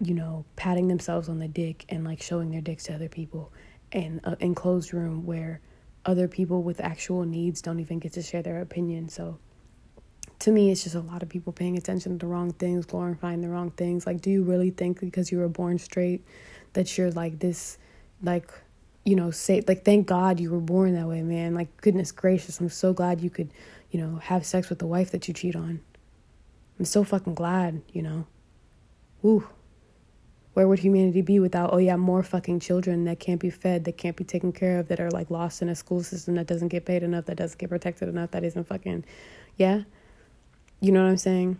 you 0.00 0.14
know 0.14 0.44
patting 0.56 0.88
themselves 0.88 1.28
on 1.28 1.38
the 1.38 1.48
dick 1.48 1.84
and 1.90 2.04
like 2.04 2.22
showing 2.22 2.50
their 2.50 2.62
dicks 2.62 2.84
to 2.84 2.94
other 2.94 3.08
people 3.08 3.52
in 3.92 4.20
an 4.24 4.36
enclosed 4.40 4.94
room 4.94 5.26
where 5.26 5.60
other 6.04 6.28
people 6.28 6.62
with 6.62 6.80
actual 6.80 7.24
needs 7.24 7.60
don't 7.60 7.80
even 7.80 7.98
get 7.98 8.12
to 8.12 8.22
share 8.22 8.42
their 8.42 8.60
opinion 8.60 9.08
so 9.08 9.38
to 10.38 10.50
me 10.50 10.70
it's 10.70 10.84
just 10.84 10.94
a 10.94 11.00
lot 11.00 11.22
of 11.22 11.28
people 11.28 11.52
paying 11.52 11.76
attention 11.76 12.12
to 12.12 12.18
the 12.18 12.30
wrong 12.30 12.52
things 12.52 12.86
glorifying 12.86 13.40
the 13.40 13.48
wrong 13.48 13.70
things 13.72 14.06
like 14.06 14.20
do 14.20 14.30
you 14.30 14.42
really 14.42 14.70
think 14.70 15.00
because 15.00 15.30
you 15.30 15.38
were 15.38 15.48
born 15.48 15.78
straight 15.78 16.24
that 16.72 16.96
you're 16.96 17.10
like 17.10 17.38
this 17.38 17.78
like 18.22 18.50
you 19.04 19.16
know, 19.16 19.30
say 19.30 19.62
like 19.66 19.84
thank 19.84 20.06
God 20.06 20.40
you 20.40 20.50
were 20.50 20.60
born 20.60 20.94
that 20.94 21.06
way, 21.06 21.22
man. 21.22 21.54
Like 21.54 21.74
goodness 21.78 22.12
gracious, 22.12 22.60
I'm 22.60 22.68
so 22.68 22.92
glad 22.92 23.20
you 23.20 23.30
could, 23.30 23.50
you 23.90 24.00
know, 24.00 24.16
have 24.16 24.44
sex 24.44 24.68
with 24.68 24.78
the 24.78 24.86
wife 24.86 25.10
that 25.12 25.26
you 25.28 25.34
cheat 25.34 25.56
on. 25.56 25.80
I'm 26.78 26.84
so 26.84 27.04
fucking 27.04 27.34
glad, 27.34 27.82
you 27.92 28.02
know. 28.02 28.26
Woo. 29.22 29.48
Where 30.54 30.66
would 30.66 30.80
humanity 30.80 31.22
be 31.22 31.38
without, 31.38 31.72
oh 31.72 31.78
yeah, 31.78 31.96
more 31.96 32.22
fucking 32.22 32.60
children 32.60 33.04
that 33.04 33.20
can't 33.20 33.40
be 33.40 33.50
fed, 33.50 33.84
that 33.84 33.96
can't 33.96 34.16
be 34.16 34.24
taken 34.24 34.52
care 34.52 34.78
of, 34.78 34.88
that 34.88 34.98
are 34.98 35.10
like 35.10 35.30
lost 35.30 35.62
in 35.62 35.68
a 35.68 35.76
school 35.76 36.02
system 36.02 36.34
that 36.34 36.46
doesn't 36.46 36.68
get 36.68 36.84
paid 36.84 37.02
enough, 37.02 37.26
that 37.26 37.36
doesn't 37.36 37.58
get 37.58 37.68
protected 37.68 38.08
enough, 38.08 38.32
that 38.32 38.42
isn't 38.42 38.64
fucking, 38.66 39.04
yeah? 39.56 39.82
You 40.80 40.92
know 40.92 41.02
what 41.02 41.10
I'm 41.10 41.16
saying? 41.16 41.58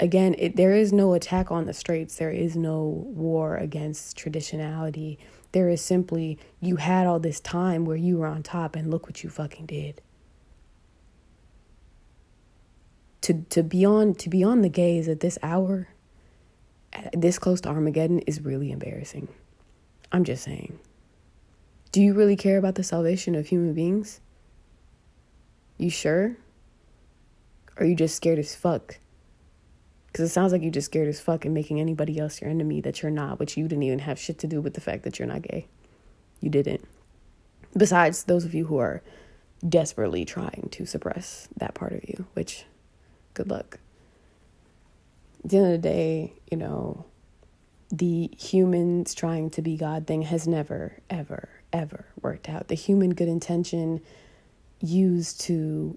Again, 0.00 0.34
it, 0.38 0.56
there 0.56 0.74
is 0.74 0.92
no 0.92 1.12
attack 1.12 1.52
on 1.52 1.66
the 1.66 1.74
straights. 1.74 2.16
There 2.16 2.30
is 2.30 2.56
no 2.56 2.82
war 2.82 3.56
against 3.56 4.16
traditionality 4.16 5.18
there 5.54 5.68
is 5.68 5.80
simply, 5.80 6.36
you 6.60 6.76
had 6.76 7.06
all 7.06 7.20
this 7.20 7.38
time 7.38 7.84
where 7.84 7.96
you 7.96 8.18
were 8.18 8.26
on 8.26 8.42
top 8.42 8.74
and 8.74 8.90
look 8.90 9.06
what 9.06 9.22
you 9.22 9.30
fucking 9.30 9.66
did. 9.66 10.02
To, 13.20 13.34
to 13.50 13.62
be 13.62 13.86
on 13.86 14.14
to 14.16 14.28
be 14.28 14.42
on 14.42 14.62
the 14.62 14.68
gays 14.68 15.08
at 15.08 15.20
this 15.20 15.38
hour, 15.42 15.88
this 17.12 17.38
close 17.38 17.60
to 17.62 17.68
Armageddon 17.68 18.20
is 18.20 18.40
really 18.40 18.70
embarrassing. 18.70 19.28
I'm 20.12 20.24
just 20.24 20.44
saying. 20.44 20.78
Do 21.92 22.00
you 22.00 22.14
really 22.14 22.36
care 22.36 22.58
about 22.58 22.74
the 22.74 22.84
salvation 22.84 23.34
of 23.34 23.46
human 23.46 23.74
beings? 23.74 24.20
You 25.78 25.90
sure? 25.90 26.36
Or 27.76 27.84
are 27.84 27.86
you 27.86 27.96
just 27.96 28.16
scared 28.16 28.38
as 28.38 28.54
fuck 28.54 28.98
because 30.14 30.30
it 30.30 30.32
sounds 30.32 30.52
like 30.52 30.62
you're 30.62 30.70
just 30.70 30.84
scared 30.84 31.08
as 31.08 31.20
fuck 31.20 31.44
and 31.44 31.52
making 31.52 31.80
anybody 31.80 32.20
else 32.20 32.40
your 32.40 32.48
enemy 32.48 32.80
that 32.82 33.02
you're 33.02 33.10
not, 33.10 33.40
which 33.40 33.56
you 33.56 33.66
didn't 33.66 33.82
even 33.82 33.98
have 33.98 34.16
shit 34.16 34.38
to 34.38 34.46
do 34.46 34.60
with 34.60 34.74
the 34.74 34.80
fact 34.80 35.02
that 35.02 35.18
you're 35.18 35.26
not 35.26 35.42
gay. 35.42 35.66
You 36.40 36.50
didn't. 36.50 36.86
Besides 37.76 38.22
those 38.22 38.44
of 38.44 38.54
you 38.54 38.66
who 38.66 38.78
are 38.78 39.02
desperately 39.68 40.24
trying 40.24 40.68
to 40.70 40.86
suppress 40.86 41.48
that 41.56 41.74
part 41.74 41.92
of 41.92 42.08
you, 42.08 42.26
which, 42.34 42.64
good 43.34 43.50
luck. 43.50 43.80
At 45.44 45.50
the 45.50 45.56
end 45.58 45.66
of 45.66 45.72
the 45.72 45.88
day, 45.88 46.32
you 46.50 46.56
know, 46.56 47.04
the 47.90 48.30
humans 48.38 49.14
trying 49.14 49.50
to 49.50 49.62
be 49.62 49.76
God 49.76 50.06
thing 50.06 50.22
has 50.22 50.48
never, 50.48 50.98
ever, 51.10 51.48
ever 51.72 52.06
worked 52.22 52.48
out. 52.48 52.68
The 52.68 52.74
human 52.74 53.10
good 53.10 53.28
intention 53.28 54.00
used 54.80 55.42
to 55.42 55.96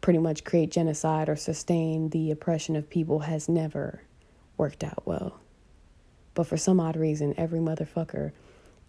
pretty 0.00 0.18
much 0.18 0.44
create 0.44 0.70
genocide 0.70 1.28
or 1.28 1.36
sustain 1.36 2.10
the 2.10 2.30
oppression 2.30 2.76
of 2.76 2.90
people 2.90 3.20
has 3.20 3.48
never 3.48 4.02
worked 4.56 4.84
out 4.84 5.06
well. 5.06 5.40
But 6.34 6.46
for 6.46 6.56
some 6.56 6.80
odd 6.80 6.96
reason, 6.96 7.32
every 7.38 7.60
motherfucker 7.60 8.32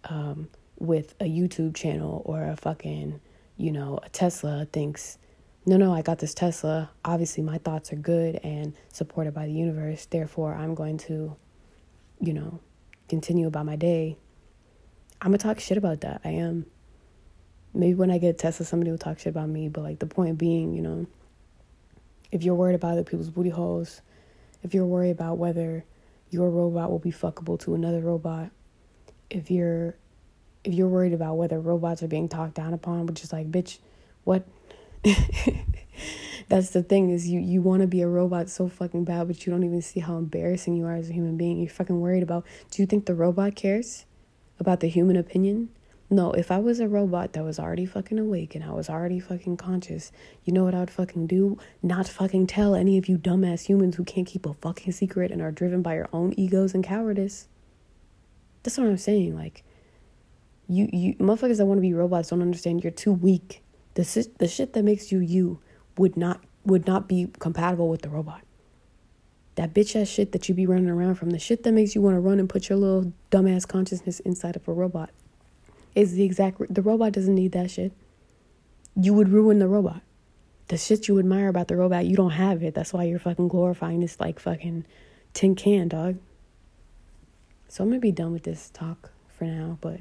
um, 0.04 0.48
with 0.78 1.14
a 1.20 1.24
YouTube 1.24 1.74
channel 1.74 2.22
or 2.26 2.44
a 2.44 2.56
fucking, 2.56 3.20
you 3.56 3.72
know, 3.72 3.98
a 4.02 4.08
Tesla 4.10 4.66
thinks, 4.72 5.16
no, 5.66 5.76
no, 5.76 5.92
I 5.92 6.02
got 6.02 6.20
this 6.20 6.32
Tesla. 6.32 6.90
Obviously, 7.04 7.42
my 7.42 7.58
thoughts 7.58 7.92
are 7.92 7.96
good 7.96 8.36
and 8.44 8.72
supported 8.92 9.34
by 9.34 9.46
the 9.46 9.52
universe. 9.52 10.06
Therefore, 10.06 10.54
I'm 10.54 10.76
going 10.76 10.98
to, 10.98 11.34
you 12.20 12.32
know, 12.32 12.60
continue 13.08 13.48
about 13.48 13.66
my 13.66 13.74
day. 13.74 14.16
I'm 15.20 15.32
going 15.32 15.38
to 15.38 15.42
talk 15.42 15.58
shit 15.58 15.76
about 15.76 16.02
that. 16.02 16.20
I 16.24 16.30
am 16.30 16.66
maybe 17.74 17.94
when 17.94 18.12
I 18.12 18.18
get 18.18 18.28
a 18.30 18.32
Tesla, 18.34 18.64
somebody 18.64 18.92
will 18.92 18.98
talk 18.98 19.18
shit 19.18 19.28
about 19.28 19.48
me. 19.48 19.68
But 19.68 19.82
like 19.82 19.98
the 19.98 20.06
point 20.06 20.38
being, 20.38 20.72
you 20.72 20.82
know, 20.82 21.06
if 22.30 22.44
you're 22.44 22.54
worried 22.54 22.76
about 22.76 22.92
other 22.92 23.04
people's 23.04 23.30
booty 23.30 23.50
holes, 23.50 24.02
if 24.62 24.72
you're 24.72 24.86
worried 24.86 25.10
about 25.10 25.38
whether 25.38 25.84
your 26.30 26.48
robot 26.48 26.90
will 26.90 26.98
be 27.00 27.12
fuckable 27.12 27.58
to 27.60 27.74
another 27.74 28.00
robot, 28.00 28.50
if 29.30 29.50
you're 29.50 29.96
if 30.64 30.74
you're 30.74 30.88
worried 30.88 31.12
about 31.12 31.34
whether 31.34 31.60
robots 31.60 32.02
are 32.02 32.08
being 32.08 32.28
talked 32.28 32.54
down 32.54 32.74
upon, 32.74 33.06
which 33.06 33.22
is 33.22 33.32
like, 33.32 33.50
bitch, 33.50 33.78
what? 34.24 34.44
That's 36.48 36.70
the 36.70 36.82
thing 36.82 37.10
is 37.10 37.28
you 37.28 37.40
you 37.40 37.60
want 37.60 37.82
to 37.82 37.86
be 37.86 38.02
a 38.02 38.08
robot 38.08 38.48
so 38.48 38.68
fucking 38.68 39.04
bad, 39.04 39.26
but 39.26 39.44
you 39.44 39.52
don't 39.52 39.64
even 39.64 39.82
see 39.82 40.00
how 40.00 40.16
embarrassing 40.16 40.76
you 40.76 40.86
are 40.86 40.94
as 40.94 41.10
a 41.10 41.12
human 41.12 41.36
being. 41.36 41.58
You're 41.58 41.70
fucking 41.70 42.00
worried 42.00 42.22
about. 42.22 42.44
Do 42.70 42.82
you 42.82 42.86
think 42.86 43.06
the 43.06 43.14
robot 43.14 43.56
cares 43.56 44.04
about 44.58 44.80
the 44.80 44.88
human 44.88 45.16
opinion? 45.16 45.70
No, 46.08 46.30
if 46.32 46.52
I 46.52 46.58
was 46.58 46.78
a 46.78 46.86
robot 46.86 47.32
that 47.32 47.42
was 47.42 47.58
already 47.58 47.84
fucking 47.84 48.18
awake 48.18 48.54
and 48.54 48.62
I 48.62 48.70
was 48.70 48.88
already 48.88 49.18
fucking 49.18 49.56
conscious, 49.56 50.12
you 50.44 50.52
know 50.52 50.62
what 50.62 50.74
I 50.74 50.78
would 50.80 50.90
fucking 50.90 51.26
do? 51.26 51.58
Not 51.82 52.06
fucking 52.06 52.46
tell 52.46 52.76
any 52.76 52.96
of 52.96 53.08
you 53.08 53.18
dumbass 53.18 53.66
humans 53.66 53.96
who 53.96 54.04
can't 54.04 54.26
keep 54.26 54.46
a 54.46 54.54
fucking 54.54 54.92
secret 54.92 55.32
and 55.32 55.42
are 55.42 55.50
driven 55.50 55.82
by 55.82 55.94
your 55.94 56.08
own 56.12 56.32
egos 56.36 56.74
and 56.74 56.84
cowardice. 56.84 57.48
That's 58.62 58.78
what 58.78 58.86
I'm 58.86 58.96
saying. 58.96 59.34
Like, 59.34 59.64
you, 60.68 60.88
you 60.92 61.14
motherfuckers 61.14 61.56
that 61.56 61.66
want 61.66 61.78
to 61.78 61.82
be 61.82 61.92
robots 61.92 62.30
don't 62.30 62.42
understand 62.42 62.84
you're 62.84 62.92
too 62.92 63.12
weak. 63.12 63.64
The, 63.96 64.28
the 64.38 64.46
shit 64.46 64.72
that 64.74 64.84
makes 64.84 65.10
you 65.10 65.18
you 65.18 65.58
would 65.98 66.16
not 66.16 66.42
would 66.64 66.86
not 66.86 67.08
be 67.08 67.28
compatible 67.38 67.88
with 67.88 68.02
the 68.02 68.08
robot. 68.08 68.42
That 69.54 69.72
bitch 69.72 70.00
ass 70.00 70.08
shit 70.08 70.32
that 70.32 70.48
you 70.48 70.54
be 70.54 70.66
running 70.66 70.90
around 70.90 71.14
from, 71.14 71.30
the 71.30 71.38
shit 71.38 71.62
that 71.62 71.72
makes 71.72 71.94
you 71.94 72.02
want 72.02 72.14
to 72.14 72.20
run 72.20 72.38
and 72.38 72.48
put 72.48 72.68
your 72.68 72.76
little 72.76 73.12
dumbass 73.30 73.66
consciousness 73.66 74.20
inside 74.20 74.54
of 74.54 74.68
a 74.68 74.72
robot 74.72 75.10
is 75.94 76.12
the 76.12 76.24
exact 76.24 76.62
the 76.72 76.82
robot 76.82 77.12
doesn't 77.12 77.34
need 77.34 77.52
that 77.52 77.70
shit. 77.70 77.92
You 78.94 79.14
would 79.14 79.30
ruin 79.30 79.58
the 79.58 79.68
robot. 79.68 80.02
The 80.68 80.76
shit 80.76 81.08
you 81.08 81.18
admire 81.18 81.48
about 81.48 81.68
the 81.68 81.76
robot, 81.76 82.06
you 82.06 82.16
don't 82.16 82.32
have 82.32 82.62
it. 82.62 82.74
That's 82.74 82.92
why 82.92 83.04
you're 83.04 83.18
fucking 83.18 83.48
glorifying 83.48 84.00
this 84.00 84.20
like 84.20 84.38
fucking 84.38 84.84
tin 85.32 85.54
can, 85.54 85.88
dog. 85.88 86.18
So 87.68 87.82
I'm 87.82 87.90
gonna 87.90 88.00
be 88.00 88.12
done 88.12 88.32
with 88.32 88.42
this 88.42 88.70
talk 88.70 89.10
for 89.38 89.44
now, 89.44 89.78
but 89.80 90.00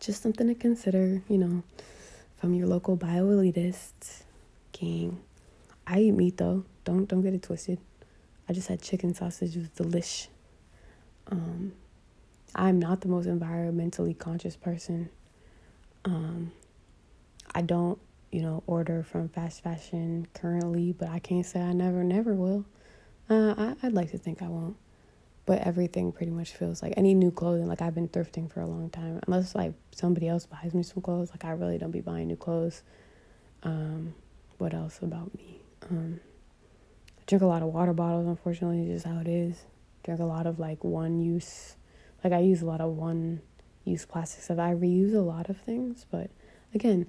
just 0.00 0.22
something 0.22 0.48
to 0.48 0.54
consider, 0.54 1.22
you 1.28 1.38
know, 1.38 1.62
from 2.38 2.54
your 2.54 2.66
local 2.66 2.96
bio 2.96 3.26
elitist 3.26 4.22
king. 4.72 5.20
I 5.86 6.00
eat 6.00 6.12
meat 6.12 6.36
though. 6.36 6.64
Don't 6.84 7.06
don't 7.06 7.22
get 7.22 7.34
it 7.34 7.42
twisted. 7.42 7.78
I 8.48 8.52
just 8.52 8.68
had 8.68 8.80
chicken 8.80 9.14
sausage. 9.14 9.56
It 9.56 9.60
was 9.60 9.68
delish. 9.70 10.28
Um, 11.30 11.72
I'm 12.54 12.78
not 12.78 13.02
the 13.02 13.08
most 13.08 13.28
environmentally 13.28 14.16
conscious 14.18 14.56
person. 14.56 15.10
Um, 16.04 16.52
I 17.54 17.60
don't, 17.62 17.98
you 18.32 18.40
know, 18.40 18.62
order 18.66 19.02
from 19.02 19.28
fast 19.28 19.62
fashion 19.62 20.26
currently, 20.32 20.92
but 20.92 21.08
I 21.08 21.18
can't 21.18 21.44
say 21.44 21.60
I 21.60 21.72
never, 21.72 22.02
never 22.02 22.34
will. 22.34 22.64
Uh, 23.28 23.54
I, 23.58 23.86
I'd 23.86 23.92
like 23.92 24.10
to 24.12 24.18
think 24.18 24.40
I 24.40 24.48
won't. 24.48 24.76
But 25.48 25.62
everything 25.62 26.12
pretty 26.12 26.30
much 26.30 26.52
feels 26.52 26.82
like 26.82 26.92
any 26.98 27.14
new 27.14 27.30
clothing. 27.30 27.68
Like 27.68 27.80
I've 27.80 27.94
been 27.94 28.08
thrifting 28.08 28.52
for 28.52 28.60
a 28.60 28.66
long 28.66 28.90
time, 28.90 29.18
unless 29.26 29.54
like 29.54 29.72
somebody 29.92 30.28
else 30.28 30.44
buys 30.44 30.74
me 30.74 30.82
some 30.82 31.02
clothes. 31.02 31.30
Like 31.30 31.46
I 31.46 31.52
really 31.52 31.78
don't 31.78 31.90
be 31.90 32.02
buying 32.02 32.28
new 32.28 32.36
clothes. 32.36 32.82
Um, 33.62 34.14
what 34.58 34.74
else 34.74 34.98
about 35.00 35.34
me? 35.34 35.60
Um, 35.90 36.20
I 37.18 37.22
drink 37.26 37.42
a 37.42 37.46
lot 37.46 37.62
of 37.62 37.68
water 37.68 37.94
bottles. 37.94 38.26
Unfortunately, 38.26 38.92
just 38.92 39.06
how 39.06 39.20
it 39.20 39.28
is. 39.28 39.64
Drink 40.02 40.20
a 40.20 40.24
lot 40.24 40.46
of 40.46 40.58
like 40.58 40.84
one 40.84 41.18
use 41.22 41.76
like 42.22 42.32
I 42.32 42.40
use 42.40 42.62
a 42.62 42.66
lot 42.66 42.82
of 42.82 42.96
one 42.96 43.40
use 43.84 44.04
plastic 44.04 44.42
stuff. 44.42 44.58
I 44.58 44.74
reuse 44.74 45.14
a 45.14 45.20
lot 45.20 45.48
of 45.48 45.56
things, 45.56 46.04
but 46.10 46.30
again, 46.74 47.06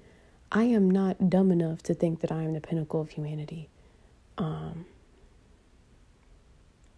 I 0.52 0.64
am 0.64 0.90
not 0.90 1.30
dumb 1.30 1.52
enough 1.52 1.84
to 1.84 1.94
think 1.94 2.22
that 2.22 2.32
I 2.32 2.44
am 2.44 2.54
the 2.54 2.62
pinnacle 2.62 3.02
of 3.02 3.10
humanity. 3.10 3.70
Um, 4.38 4.86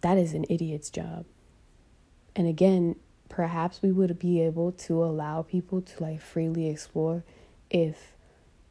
that 0.02 0.18
is 0.18 0.34
an 0.34 0.44
idiot's 0.50 0.90
job. 0.90 1.24
And 2.36 2.46
again, 2.46 2.96
perhaps 3.28 3.80
we 3.82 3.90
would 3.90 4.18
be 4.18 4.40
able 4.40 4.72
to 4.72 5.02
allow 5.02 5.42
people 5.42 5.80
to 5.80 6.02
like 6.02 6.20
freely 6.20 6.68
explore 6.68 7.24
if 7.70 8.12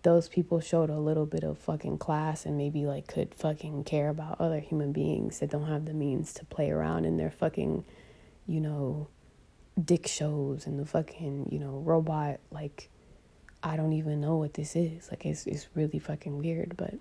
those 0.03 0.29
people 0.29 0.59
showed 0.59 0.89
a 0.89 0.99
little 0.99 1.25
bit 1.25 1.43
of 1.43 1.57
fucking 1.57 1.97
class 1.97 2.45
and 2.45 2.57
maybe 2.57 2.85
like 2.85 3.07
could 3.07 3.33
fucking 3.35 3.83
care 3.83 4.09
about 4.09 4.39
other 4.39 4.59
human 4.59 4.91
beings 4.91 5.39
that 5.39 5.49
don't 5.49 5.67
have 5.67 5.85
the 5.85 5.93
means 5.93 6.33
to 6.33 6.45
play 6.45 6.69
around 6.71 7.05
in 7.05 7.17
their 7.17 7.31
fucking, 7.31 7.83
you 8.47 8.59
know, 8.59 9.07
dick 9.83 10.07
shows 10.07 10.65
and 10.65 10.79
the 10.79 10.85
fucking, 10.85 11.47
you 11.51 11.59
know, 11.59 11.81
robot 11.85 12.39
like 12.51 12.89
I 13.63 13.77
don't 13.77 13.93
even 13.93 14.19
know 14.21 14.37
what 14.37 14.55
this 14.55 14.75
is. 14.75 15.09
Like 15.09 15.25
it's 15.25 15.45
it's 15.45 15.67
really 15.75 15.99
fucking 15.99 16.37
weird, 16.37 16.75
but 16.77 16.95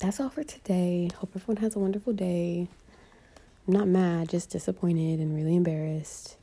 that's 0.00 0.18
all 0.18 0.28
for 0.28 0.42
today. 0.42 1.08
Hope 1.16 1.32
everyone 1.36 1.62
has 1.62 1.76
a 1.76 1.78
wonderful 1.78 2.12
day. 2.12 2.68
I'm 3.66 3.74
not 3.74 3.88
mad, 3.88 4.28
just 4.28 4.50
disappointed 4.50 5.20
and 5.20 5.34
really 5.34 5.56
embarrassed. 5.56 6.36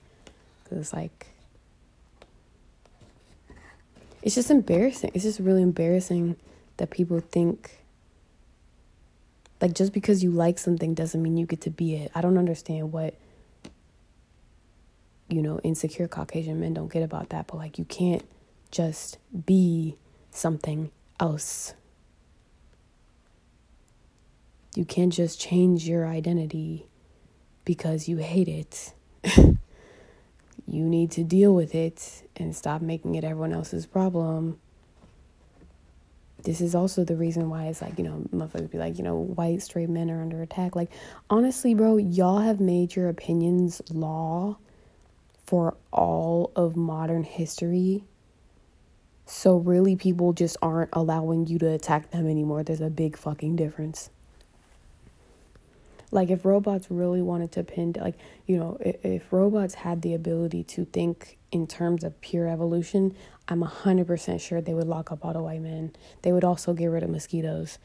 Cause 0.69 0.93
like 0.93 1.27
it's 4.21 4.35
just 4.35 4.51
embarrassing. 4.51 5.11
It's 5.13 5.23
just 5.23 5.39
really 5.39 5.61
embarrassing 5.61 6.35
that 6.77 6.89
people 6.91 7.19
think 7.19 7.79
like 9.61 9.73
just 9.73 9.91
because 9.91 10.23
you 10.23 10.31
like 10.31 10.57
something 10.57 10.93
doesn't 10.93 11.21
mean 11.21 11.37
you 11.37 11.45
get 11.45 11.61
to 11.61 11.69
be 11.69 11.95
it. 11.95 12.11
I 12.15 12.21
don't 12.21 12.37
understand 12.37 12.91
what 12.91 13.15
you 15.29 15.43
know, 15.43 15.59
insecure 15.63 16.07
Caucasian 16.07 16.59
men 16.59 16.73
don't 16.73 16.91
get 16.91 17.03
about 17.03 17.29
that, 17.29 17.47
but 17.47 17.57
like 17.57 17.77
you 17.77 17.85
can't 17.85 18.23
just 18.71 19.17
be 19.45 19.95
something 20.31 20.91
else. 21.19 21.73
You 24.75 24.85
can't 24.85 25.13
just 25.13 25.39
change 25.39 25.87
your 25.87 26.07
identity 26.07 26.87
because 27.69 28.09
you 28.09 28.17
hate 28.17 28.47
it. 28.47 28.93
you 30.67 30.83
need 30.83 31.11
to 31.11 31.23
deal 31.23 31.53
with 31.53 31.75
it 31.75 32.27
and 32.35 32.55
stop 32.55 32.81
making 32.81 33.13
it 33.13 33.23
everyone 33.23 33.53
else's 33.53 33.85
problem. 33.85 34.57
This 36.41 36.61
is 36.61 36.73
also 36.73 37.03
the 37.03 37.15
reason 37.15 37.47
why 37.47 37.65
it's 37.65 37.79
like, 37.79 37.99
you 37.99 38.03
know, 38.03 38.23
motherfuckers 38.33 38.71
be 38.71 38.79
like, 38.79 38.97
you 38.97 39.03
know, 39.03 39.17
white 39.17 39.61
straight 39.61 39.87
men 39.87 40.09
are 40.09 40.19
under 40.19 40.41
attack. 40.41 40.75
Like, 40.75 40.89
honestly, 41.29 41.75
bro, 41.75 41.97
y'all 41.97 42.39
have 42.39 42.59
made 42.59 42.95
your 42.95 43.07
opinions 43.07 43.83
law 43.91 44.57
for 45.45 45.77
all 45.93 46.51
of 46.55 46.75
modern 46.75 47.23
history. 47.23 48.03
So, 49.27 49.57
really, 49.57 49.95
people 49.95 50.33
just 50.33 50.57
aren't 50.63 50.89
allowing 50.93 51.45
you 51.45 51.59
to 51.59 51.67
attack 51.67 52.09
them 52.09 52.27
anymore. 52.27 52.63
There's 52.63 52.81
a 52.81 52.89
big 52.89 53.15
fucking 53.15 53.57
difference. 53.57 54.09
Like, 56.11 56.29
if 56.29 56.45
robots 56.45 56.87
really 56.89 57.21
wanted 57.21 57.51
to 57.53 57.63
pin, 57.63 57.95
like, 57.99 58.15
you 58.47 58.57
know, 58.57 58.77
if, 58.79 59.03
if 59.05 59.33
robots 59.33 59.75
had 59.75 60.01
the 60.01 60.13
ability 60.13 60.63
to 60.63 60.85
think 60.85 61.37
in 61.51 61.67
terms 61.67 62.03
of 62.03 62.19
pure 62.21 62.47
evolution, 62.47 63.15
I'm 63.47 63.61
100% 63.61 64.41
sure 64.41 64.61
they 64.61 64.73
would 64.73 64.87
lock 64.87 65.11
up 65.11 65.23
all 65.23 65.33
the 65.33 65.41
white 65.41 65.61
men. 65.61 65.93
They 66.21 66.31
would 66.31 66.43
also 66.43 66.73
get 66.73 66.87
rid 66.87 67.03
of 67.03 67.09
mosquitoes, 67.09 67.79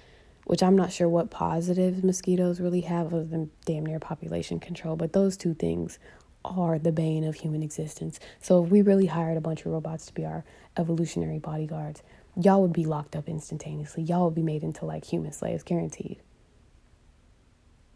which 0.44 0.62
I'm 0.62 0.76
not 0.76 0.92
sure 0.92 1.08
what 1.08 1.30
positives 1.30 2.02
mosquitoes 2.02 2.60
really 2.60 2.82
have 2.82 3.08
other 3.08 3.24
than 3.24 3.50
damn 3.64 3.86
near 3.86 3.98
population 3.98 4.60
control. 4.60 4.96
But 4.96 5.12
those 5.12 5.36
two 5.36 5.54
things 5.54 5.98
are 6.44 6.78
the 6.78 6.92
bane 6.92 7.24
of 7.24 7.36
human 7.36 7.62
existence. 7.62 8.20
So 8.40 8.64
if 8.64 8.70
we 8.70 8.82
really 8.82 9.06
hired 9.06 9.36
a 9.36 9.40
bunch 9.40 9.60
of 9.60 9.72
robots 9.72 10.06
to 10.06 10.14
be 10.14 10.26
our 10.26 10.44
evolutionary 10.76 11.38
bodyguards, 11.38 12.02
y'all 12.36 12.60
would 12.60 12.72
be 12.72 12.84
locked 12.84 13.16
up 13.16 13.28
instantaneously. 13.28 14.02
Y'all 14.02 14.26
would 14.26 14.34
be 14.34 14.42
made 14.42 14.62
into 14.62 14.84
like 14.84 15.04
human 15.04 15.32
slaves, 15.32 15.62
guaranteed. 15.62 16.18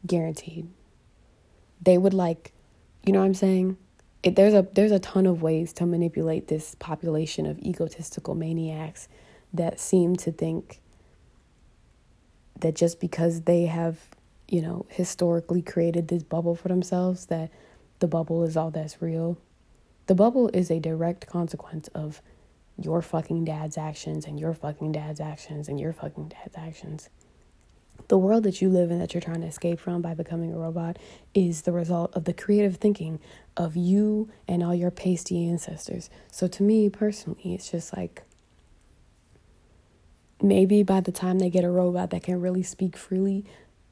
Guaranteed. 0.06 0.68
They 1.80 1.98
would 1.98 2.14
like, 2.14 2.52
you 3.04 3.12
know 3.12 3.20
what 3.20 3.26
I'm 3.26 3.34
saying? 3.34 3.76
It, 4.22 4.36
there's 4.36 4.54
a 4.54 4.66
there's 4.72 4.92
a 4.92 4.98
ton 4.98 5.26
of 5.26 5.42
ways 5.42 5.72
to 5.74 5.86
manipulate 5.86 6.48
this 6.48 6.74
population 6.74 7.46
of 7.46 7.58
egotistical 7.60 8.34
maniacs 8.34 9.08
that 9.52 9.78
seem 9.78 10.16
to 10.16 10.32
think 10.32 10.80
that 12.58 12.74
just 12.74 12.98
because 12.98 13.42
they 13.42 13.66
have, 13.66 13.98
you 14.48 14.60
know, 14.60 14.86
historically 14.88 15.62
created 15.62 16.08
this 16.08 16.24
bubble 16.24 16.56
for 16.56 16.68
themselves 16.68 17.26
that 17.26 17.50
the 18.00 18.08
bubble 18.08 18.44
is 18.44 18.56
all 18.56 18.70
that's 18.70 19.00
real. 19.00 19.38
The 20.06 20.14
bubble 20.14 20.50
is 20.52 20.70
a 20.70 20.80
direct 20.80 21.26
consequence 21.26 21.88
of 21.88 22.22
your 22.80 23.02
fucking 23.02 23.44
dad's 23.44 23.76
actions 23.76 24.24
and 24.24 24.38
your 24.38 24.54
fucking 24.54 24.92
dad's 24.92 25.20
actions 25.20 25.68
and 25.68 25.78
your 25.78 25.92
fucking 25.92 26.28
dad's 26.28 26.56
actions. 26.56 27.08
The 28.08 28.18
world 28.18 28.44
that 28.44 28.62
you 28.62 28.70
live 28.70 28.90
in 28.90 28.98
that 28.98 29.12
you're 29.12 29.20
trying 29.20 29.42
to 29.42 29.46
escape 29.46 29.78
from 29.78 30.00
by 30.00 30.14
becoming 30.14 30.52
a 30.52 30.58
robot 30.58 30.98
is 31.34 31.62
the 31.62 31.72
result 31.72 32.14
of 32.14 32.24
the 32.24 32.32
creative 32.32 32.76
thinking 32.76 33.20
of 33.56 33.76
you 33.76 34.30
and 34.46 34.62
all 34.62 34.74
your 34.74 34.90
pasty 34.90 35.46
ancestors. 35.46 36.08
So 36.32 36.48
to 36.48 36.62
me 36.62 36.88
personally, 36.88 37.54
it's 37.54 37.70
just 37.70 37.94
like 37.94 38.22
maybe 40.40 40.82
by 40.82 41.00
the 41.00 41.12
time 41.12 41.38
they 41.38 41.50
get 41.50 41.64
a 41.64 41.70
robot 41.70 42.10
that 42.10 42.22
can 42.22 42.40
really 42.40 42.62
speak 42.62 42.96
freely, 42.96 43.44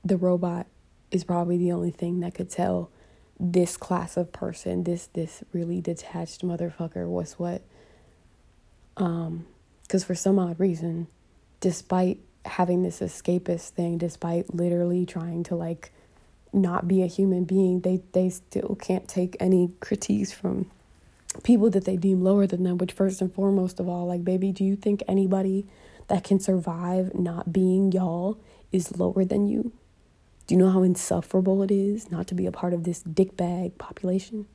the 0.03 0.17
robot 0.17 0.67
is 1.11 1.23
probably 1.23 1.59
the 1.59 1.73
only 1.73 1.91
thing 1.91 2.21
that 2.21 2.35
could 2.35 2.51
tell 2.51 2.91
this 3.39 3.77
class 3.77 4.17
of 4.17 4.33
person, 4.33 4.85
this 4.85 5.09
this 5.13 5.45
really 5.53 5.83
detached 5.83 6.43
motherfucker 6.43 7.07
was 7.07 7.35
what 7.35 7.61
um 8.97 9.45
cuz 9.91 10.03
for 10.05 10.15
some 10.15 10.39
odd 10.39 10.59
reason 10.59 11.07
despite 11.61 12.19
having 12.47 12.83
this 12.83 13.01
escapist 13.01 13.71
thing 13.71 13.99
despite 13.99 14.55
literally 14.55 15.05
trying 15.07 15.43
to 15.45 15.55
like 15.55 15.93
not 16.53 16.89
be 16.89 17.03
a 17.03 17.07
human 17.07 17.45
being, 17.45 17.81
they 17.81 18.03
they 18.13 18.31
still 18.31 18.77
can't 18.81 19.09
take 19.09 19.37
any 19.41 19.73
critiques 19.81 20.33
from 20.33 20.71
people 21.43 21.71
that 21.71 21.85
they 21.85 21.97
deem 21.97 22.23
lower 22.23 22.47
than 22.47 22.63
them, 22.63 22.79
which 22.79 22.93
first 22.93 23.21
and 23.21 23.33
foremost 23.33 23.79
of 23.81 23.89
all, 23.89 24.07
like 24.07 24.25
baby, 24.25 24.53
do 24.53 24.65
you 24.65 24.77
think 24.77 25.03
anybody 25.07 25.67
that 26.09 26.25
can 26.25 26.41
survive 26.41 27.15
not 27.15 27.53
being 27.53 27.93
y'all 27.93 28.39
is 28.73 28.99
lower 28.99 29.25
than 29.25 29.47
you? 29.47 29.73
Do 30.47 30.55
you 30.55 30.59
know 30.59 30.71
how 30.71 30.83
insufferable 30.83 31.63
it 31.63 31.71
is 31.71 32.11
not 32.11 32.27
to 32.29 32.35
be 32.35 32.47
a 32.47 32.53
part 32.53 32.73
of 32.73 32.85
this 32.85 33.03
dickbag 33.03 33.77
population? 33.79 34.47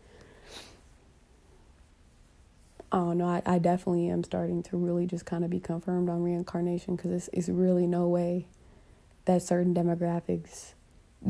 Oh 2.92 3.14
no, 3.14 3.26
I, 3.26 3.42
I 3.46 3.60
definitely 3.60 4.10
am 4.10 4.24
starting 4.24 4.64
to 4.64 4.78
really 4.78 5.06
just 5.08 5.26
kind 5.26 5.44
of 5.46 5.50
be 5.50 5.60
confirmed 5.60 6.10
on 6.10 6.22
reincarnation 6.22 6.96
because 6.96 7.12
it's, 7.12 7.30
it's 7.32 7.50
really 7.50 7.88
no 7.88 8.08
way 8.08 8.48
that 9.26 9.42
certain 9.42 9.74
demographics 9.74 10.74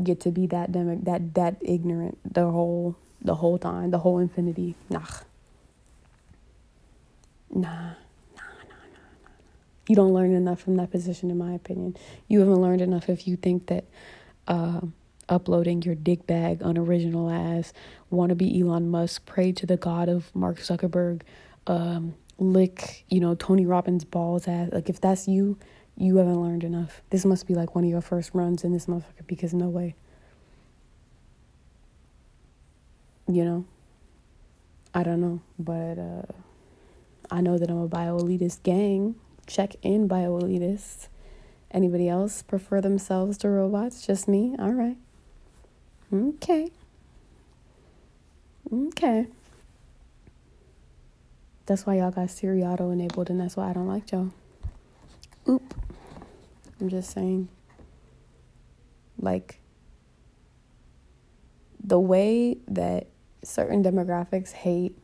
get 0.02 0.20
to 0.20 0.30
be 0.30 0.46
that 0.46 0.72
demo, 0.72 0.96
that 1.02 1.34
that 1.34 1.56
ignorant 1.60 2.18
the 2.24 2.50
whole 2.50 2.96
the 3.20 3.36
whole 3.36 3.58
time, 3.58 3.90
the 3.90 3.98
whole 3.98 4.18
infinity. 4.18 4.74
Nah. 4.90 5.00
Nah. 7.50 7.60
Nah, 7.60 7.90
nah, 8.34 8.44
nah, 8.68 9.08
nah. 9.24 9.30
You 9.88 9.94
don't 9.94 10.12
learn 10.12 10.34
enough 10.34 10.60
from 10.60 10.76
that 10.76 10.90
position, 10.90 11.30
in 11.30 11.38
my 11.38 11.52
opinion. 11.52 11.96
You 12.26 12.40
haven't 12.40 12.60
learned 12.60 12.80
enough 12.80 13.08
if 13.08 13.28
you 13.28 13.36
think 13.36 13.66
that 13.66 13.84
uh, 14.48 14.80
uploading 15.28 15.82
your 15.82 15.94
dick 15.94 16.26
bag 16.26 16.60
unoriginal 16.62 17.30
ass 17.30 17.72
wannabe 18.10 18.60
Elon 18.60 18.90
Musk, 18.90 19.24
pray 19.26 19.52
to 19.52 19.66
the 19.66 19.76
god 19.76 20.08
of 20.08 20.34
Mark 20.34 20.58
Zuckerberg, 20.58 21.22
um, 21.66 22.14
lick, 22.38 23.04
you 23.08 23.20
know, 23.20 23.34
Tony 23.34 23.66
Robbins 23.66 24.04
balls 24.04 24.48
ass. 24.48 24.70
Like 24.72 24.88
if 24.88 25.00
that's 25.00 25.28
you, 25.28 25.58
you 25.96 26.16
haven't 26.16 26.40
learned 26.40 26.64
enough. 26.64 27.02
This 27.10 27.24
must 27.24 27.46
be 27.46 27.54
like 27.54 27.74
one 27.74 27.84
of 27.84 27.90
your 27.90 28.00
first 28.00 28.30
runs 28.34 28.64
in 28.64 28.72
this 28.72 28.86
motherfucker 28.86 29.26
because 29.26 29.54
no 29.54 29.68
way. 29.68 29.94
You 33.28 33.44
know? 33.44 33.64
I 34.94 35.02
don't 35.02 35.20
know, 35.20 35.40
but 35.58 35.98
uh, 35.98 36.22
I 37.30 37.40
know 37.40 37.56
that 37.56 37.70
I'm 37.70 37.78
a 37.78 37.88
bio 37.88 38.18
elitist 38.18 38.62
gang. 38.62 39.14
Check 39.46 39.76
in 39.82 40.06
bio 40.06 40.38
elitist. 40.38 41.08
Anybody 41.70 42.08
else 42.08 42.42
prefer 42.42 42.82
themselves 42.82 43.38
to 43.38 43.48
robots? 43.48 44.06
Just 44.06 44.28
me? 44.28 44.54
All 44.58 44.72
right. 44.72 44.98
Okay. 46.12 46.68
Okay. 48.70 49.28
That's 51.66 51.86
why 51.86 51.98
y'all 51.98 52.10
got 52.10 52.30
Siri 52.30 52.62
auto 52.62 52.90
enabled, 52.90 53.30
and 53.30 53.40
that's 53.40 53.56
why 53.56 53.70
I 53.70 53.72
don't 53.72 53.86
like 53.86 54.10
y'all. 54.12 54.30
Oop. 55.48 55.74
I'm 56.80 56.88
just 56.88 57.10
saying. 57.10 57.48
Like, 59.18 59.60
the 61.82 62.00
way 62.00 62.58
that 62.68 63.08
certain 63.44 63.82
demographics 63.82 64.52
hate, 64.52 64.98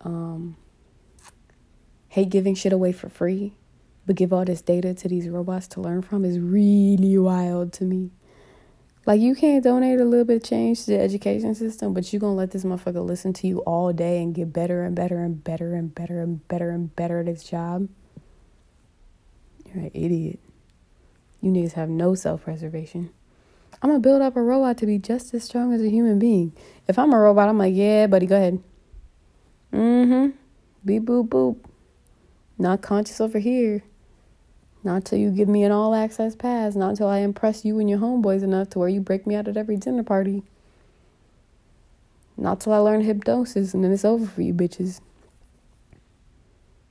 um, 0.00 0.56
hate 2.08 2.30
giving 2.30 2.54
shit 2.54 2.72
away 2.72 2.92
for 2.92 3.08
free 3.08 3.54
but 4.06 4.16
give 4.16 4.32
all 4.32 4.44
this 4.44 4.60
data 4.60 4.94
to 4.94 5.08
these 5.08 5.28
robots 5.28 5.66
to 5.68 5.80
learn 5.80 6.02
from 6.02 6.24
is 6.24 6.38
really 6.38 7.16
wild 7.18 7.72
to 7.74 7.84
me. 7.84 8.10
Like 9.06 9.20
you 9.20 9.34
can't 9.34 9.62
donate 9.62 10.00
a 10.00 10.04
little 10.04 10.24
bit 10.24 10.36
of 10.36 10.48
change 10.48 10.84
to 10.84 10.92
the 10.92 11.00
education 11.00 11.54
system, 11.54 11.92
but 11.92 12.10
you 12.12 12.18
gonna 12.18 12.34
let 12.34 12.52
this 12.52 12.64
motherfucker 12.64 13.04
listen 13.04 13.34
to 13.34 13.46
you 13.46 13.58
all 13.60 13.92
day 13.92 14.22
and 14.22 14.34
get 14.34 14.52
better 14.52 14.82
and 14.82 14.96
better 14.96 15.22
and 15.22 15.44
better 15.44 15.74
and 15.74 15.94
better 15.94 16.22
and 16.22 16.46
better 16.48 16.70
and 16.70 16.96
better 16.96 17.20
at 17.20 17.26
his 17.26 17.44
job. 17.44 17.88
You're 19.66 19.84
an 19.84 19.90
idiot. 19.92 20.40
You 21.42 21.50
niggas 21.50 21.72
have 21.72 21.90
no 21.90 22.14
self 22.14 22.44
preservation. 22.44 23.10
I'm 23.82 23.90
gonna 23.90 24.00
build 24.00 24.22
up 24.22 24.36
a 24.36 24.42
robot 24.42 24.78
to 24.78 24.86
be 24.86 24.98
just 24.98 25.34
as 25.34 25.44
strong 25.44 25.74
as 25.74 25.82
a 25.82 25.90
human 25.90 26.18
being. 26.18 26.52
If 26.88 26.98
I'm 26.98 27.12
a 27.12 27.18
robot, 27.18 27.50
I'm 27.50 27.58
like, 27.58 27.74
yeah, 27.74 28.06
buddy, 28.06 28.24
go 28.24 28.36
ahead. 28.36 28.62
Mm-hmm. 29.70 30.30
Beep 30.84 31.02
boop 31.02 31.28
boop. 31.28 31.58
Not 32.56 32.80
conscious 32.80 33.20
over 33.20 33.38
here. 33.38 33.82
Not 34.84 35.06
till 35.06 35.18
you 35.18 35.30
give 35.30 35.48
me 35.48 35.64
an 35.64 35.72
all 35.72 35.94
access 35.94 36.36
pass. 36.36 36.76
Not 36.76 36.96
till 36.96 37.08
I 37.08 37.18
impress 37.20 37.64
you 37.64 37.78
and 37.78 37.88
your 37.88 37.98
homeboys 37.98 38.42
enough 38.42 38.68
to 38.70 38.78
where 38.78 38.88
you 38.88 39.00
break 39.00 39.26
me 39.26 39.34
out 39.34 39.48
at 39.48 39.56
every 39.56 39.78
dinner 39.78 40.02
party. 40.02 40.42
Not 42.36 42.60
till 42.60 42.74
I 42.74 42.78
learn 42.78 43.00
hypnosis 43.00 43.72
and 43.72 43.82
then 43.82 43.92
it's 43.92 44.04
over 44.04 44.26
for 44.26 44.42
you 44.42 44.52
bitches. 44.52 45.00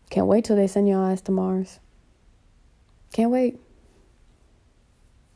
Can't 0.09 0.27
wait 0.27 0.45
till 0.45 0.55
they 0.55 0.67
send 0.67 0.87
your 0.87 1.03
ass 1.03 1.21
to 1.21 1.31
Mars. 1.31 1.79
Can't 3.13 3.29
wait. 3.29 3.59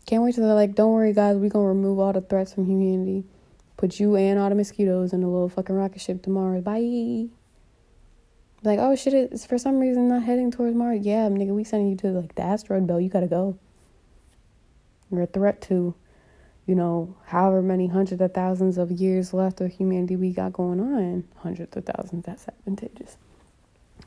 Can't 0.07 0.23
wait 0.23 0.33
till 0.33 0.45
they're 0.45 0.55
like, 0.55 0.73
don't 0.73 0.93
worry, 0.93 1.13
guys, 1.13 1.35
we're 1.37 1.49
gonna 1.49 1.67
remove 1.67 1.99
all 1.99 2.13
the 2.13 2.21
threats 2.21 2.53
from 2.53 2.65
humanity. 2.65 3.25
Put 3.75 3.99
you 3.99 4.15
and 4.15 4.39
all 4.39 4.49
the 4.49 4.55
mosquitoes 4.55 5.13
in 5.13 5.21
a 5.21 5.29
little 5.29 5.49
fucking 5.49 5.75
rocket 5.75 6.01
ship 6.01 6.23
to 6.23 6.31
Mars. 6.31 6.63
Bye. 6.63 7.27
Like, 8.63 8.79
oh 8.79 8.95
shit, 8.95 9.13
it's 9.13 9.45
for 9.45 9.57
some 9.57 9.79
reason 9.79 10.09
not 10.09 10.23
heading 10.23 10.51
towards 10.51 10.75
Mars. 10.75 11.05
Yeah, 11.05 11.27
nigga, 11.29 11.55
we 11.55 11.63
sending 11.63 11.89
you 11.89 11.97
to 11.97 12.07
like 12.07 12.35
the 12.35 12.41
asteroid 12.41 12.87
belt. 12.87 13.03
You 13.03 13.09
gotta 13.09 13.27
go. 13.27 13.57
You're 15.11 15.23
a 15.23 15.27
threat 15.27 15.61
to, 15.63 15.93
you 16.65 16.75
know, 16.75 17.15
however 17.25 17.61
many 17.61 17.87
hundreds 17.87 18.21
of 18.21 18.33
thousands 18.33 18.77
of 18.77 18.91
years 18.91 19.33
left 19.33 19.61
of 19.61 19.71
humanity 19.71 20.15
we 20.15 20.31
got 20.31 20.53
going 20.53 20.79
on. 20.79 21.23
Hundreds 21.37 21.77
of 21.77 21.85
thousands, 21.85 22.25
that's 22.25 22.47
advantageous. 22.47 23.17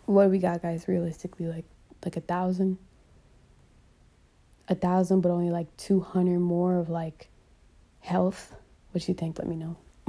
What 0.06 0.24
do 0.24 0.30
we 0.30 0.38
got, 0.38 0.62
guys? 0.62 0.88
Realistically, 0.88 1.46
like 1.46 1.64
like 2.04 2.16
a 2.16 2.20
thousand. 2.20 2.78
A 4.68 4.74
thousand, 4.74 5.20
but 5.20 5.30
only 5.30 5.50
like 5.50 5.74
two 5.76 6.00
hundred 6.00 6.40
more 6.40 6.76
of 6.76 6.88
like 6.88 7.28
health. 8.00 8.54
What 8.90 9.06
you 9.06 9.14
think? 9.14 9.38
Let 9.38 9.48
me 9.48 9.56
know. 9.56 9.76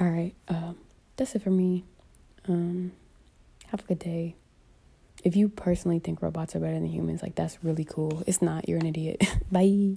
All 0.00 0.08
right, 0.08 0.34
um, 0.48 0.76
that's 1.16 1.34
it 1.34 1.42
for 1.42 1.50
me. 1.50 1.84
Um, 2.50 2.92
have 3.68 3.80
a 3.80 3.84
good 3.84 4.00
day. 4.00 4.34
If 5.22 5.36
you 5.36 5.48
personally 5.48 6.00
think 6.00 6.20
robots 6.20 6.56
are 6.56 6.60
better 6.60 6.74
than 6.74 6.86
humans, 6.86 7.22
like 7.22 7.36
that's 7.36 7.62
really 7.62 7.84
cool. 7.84 8.24
It's 8.26 8.42
not. 8.42 8.68
You're 8.68 8.78
an 8.78 8.86
idiot. 8.86 9.22
Bye. 9.52 9.96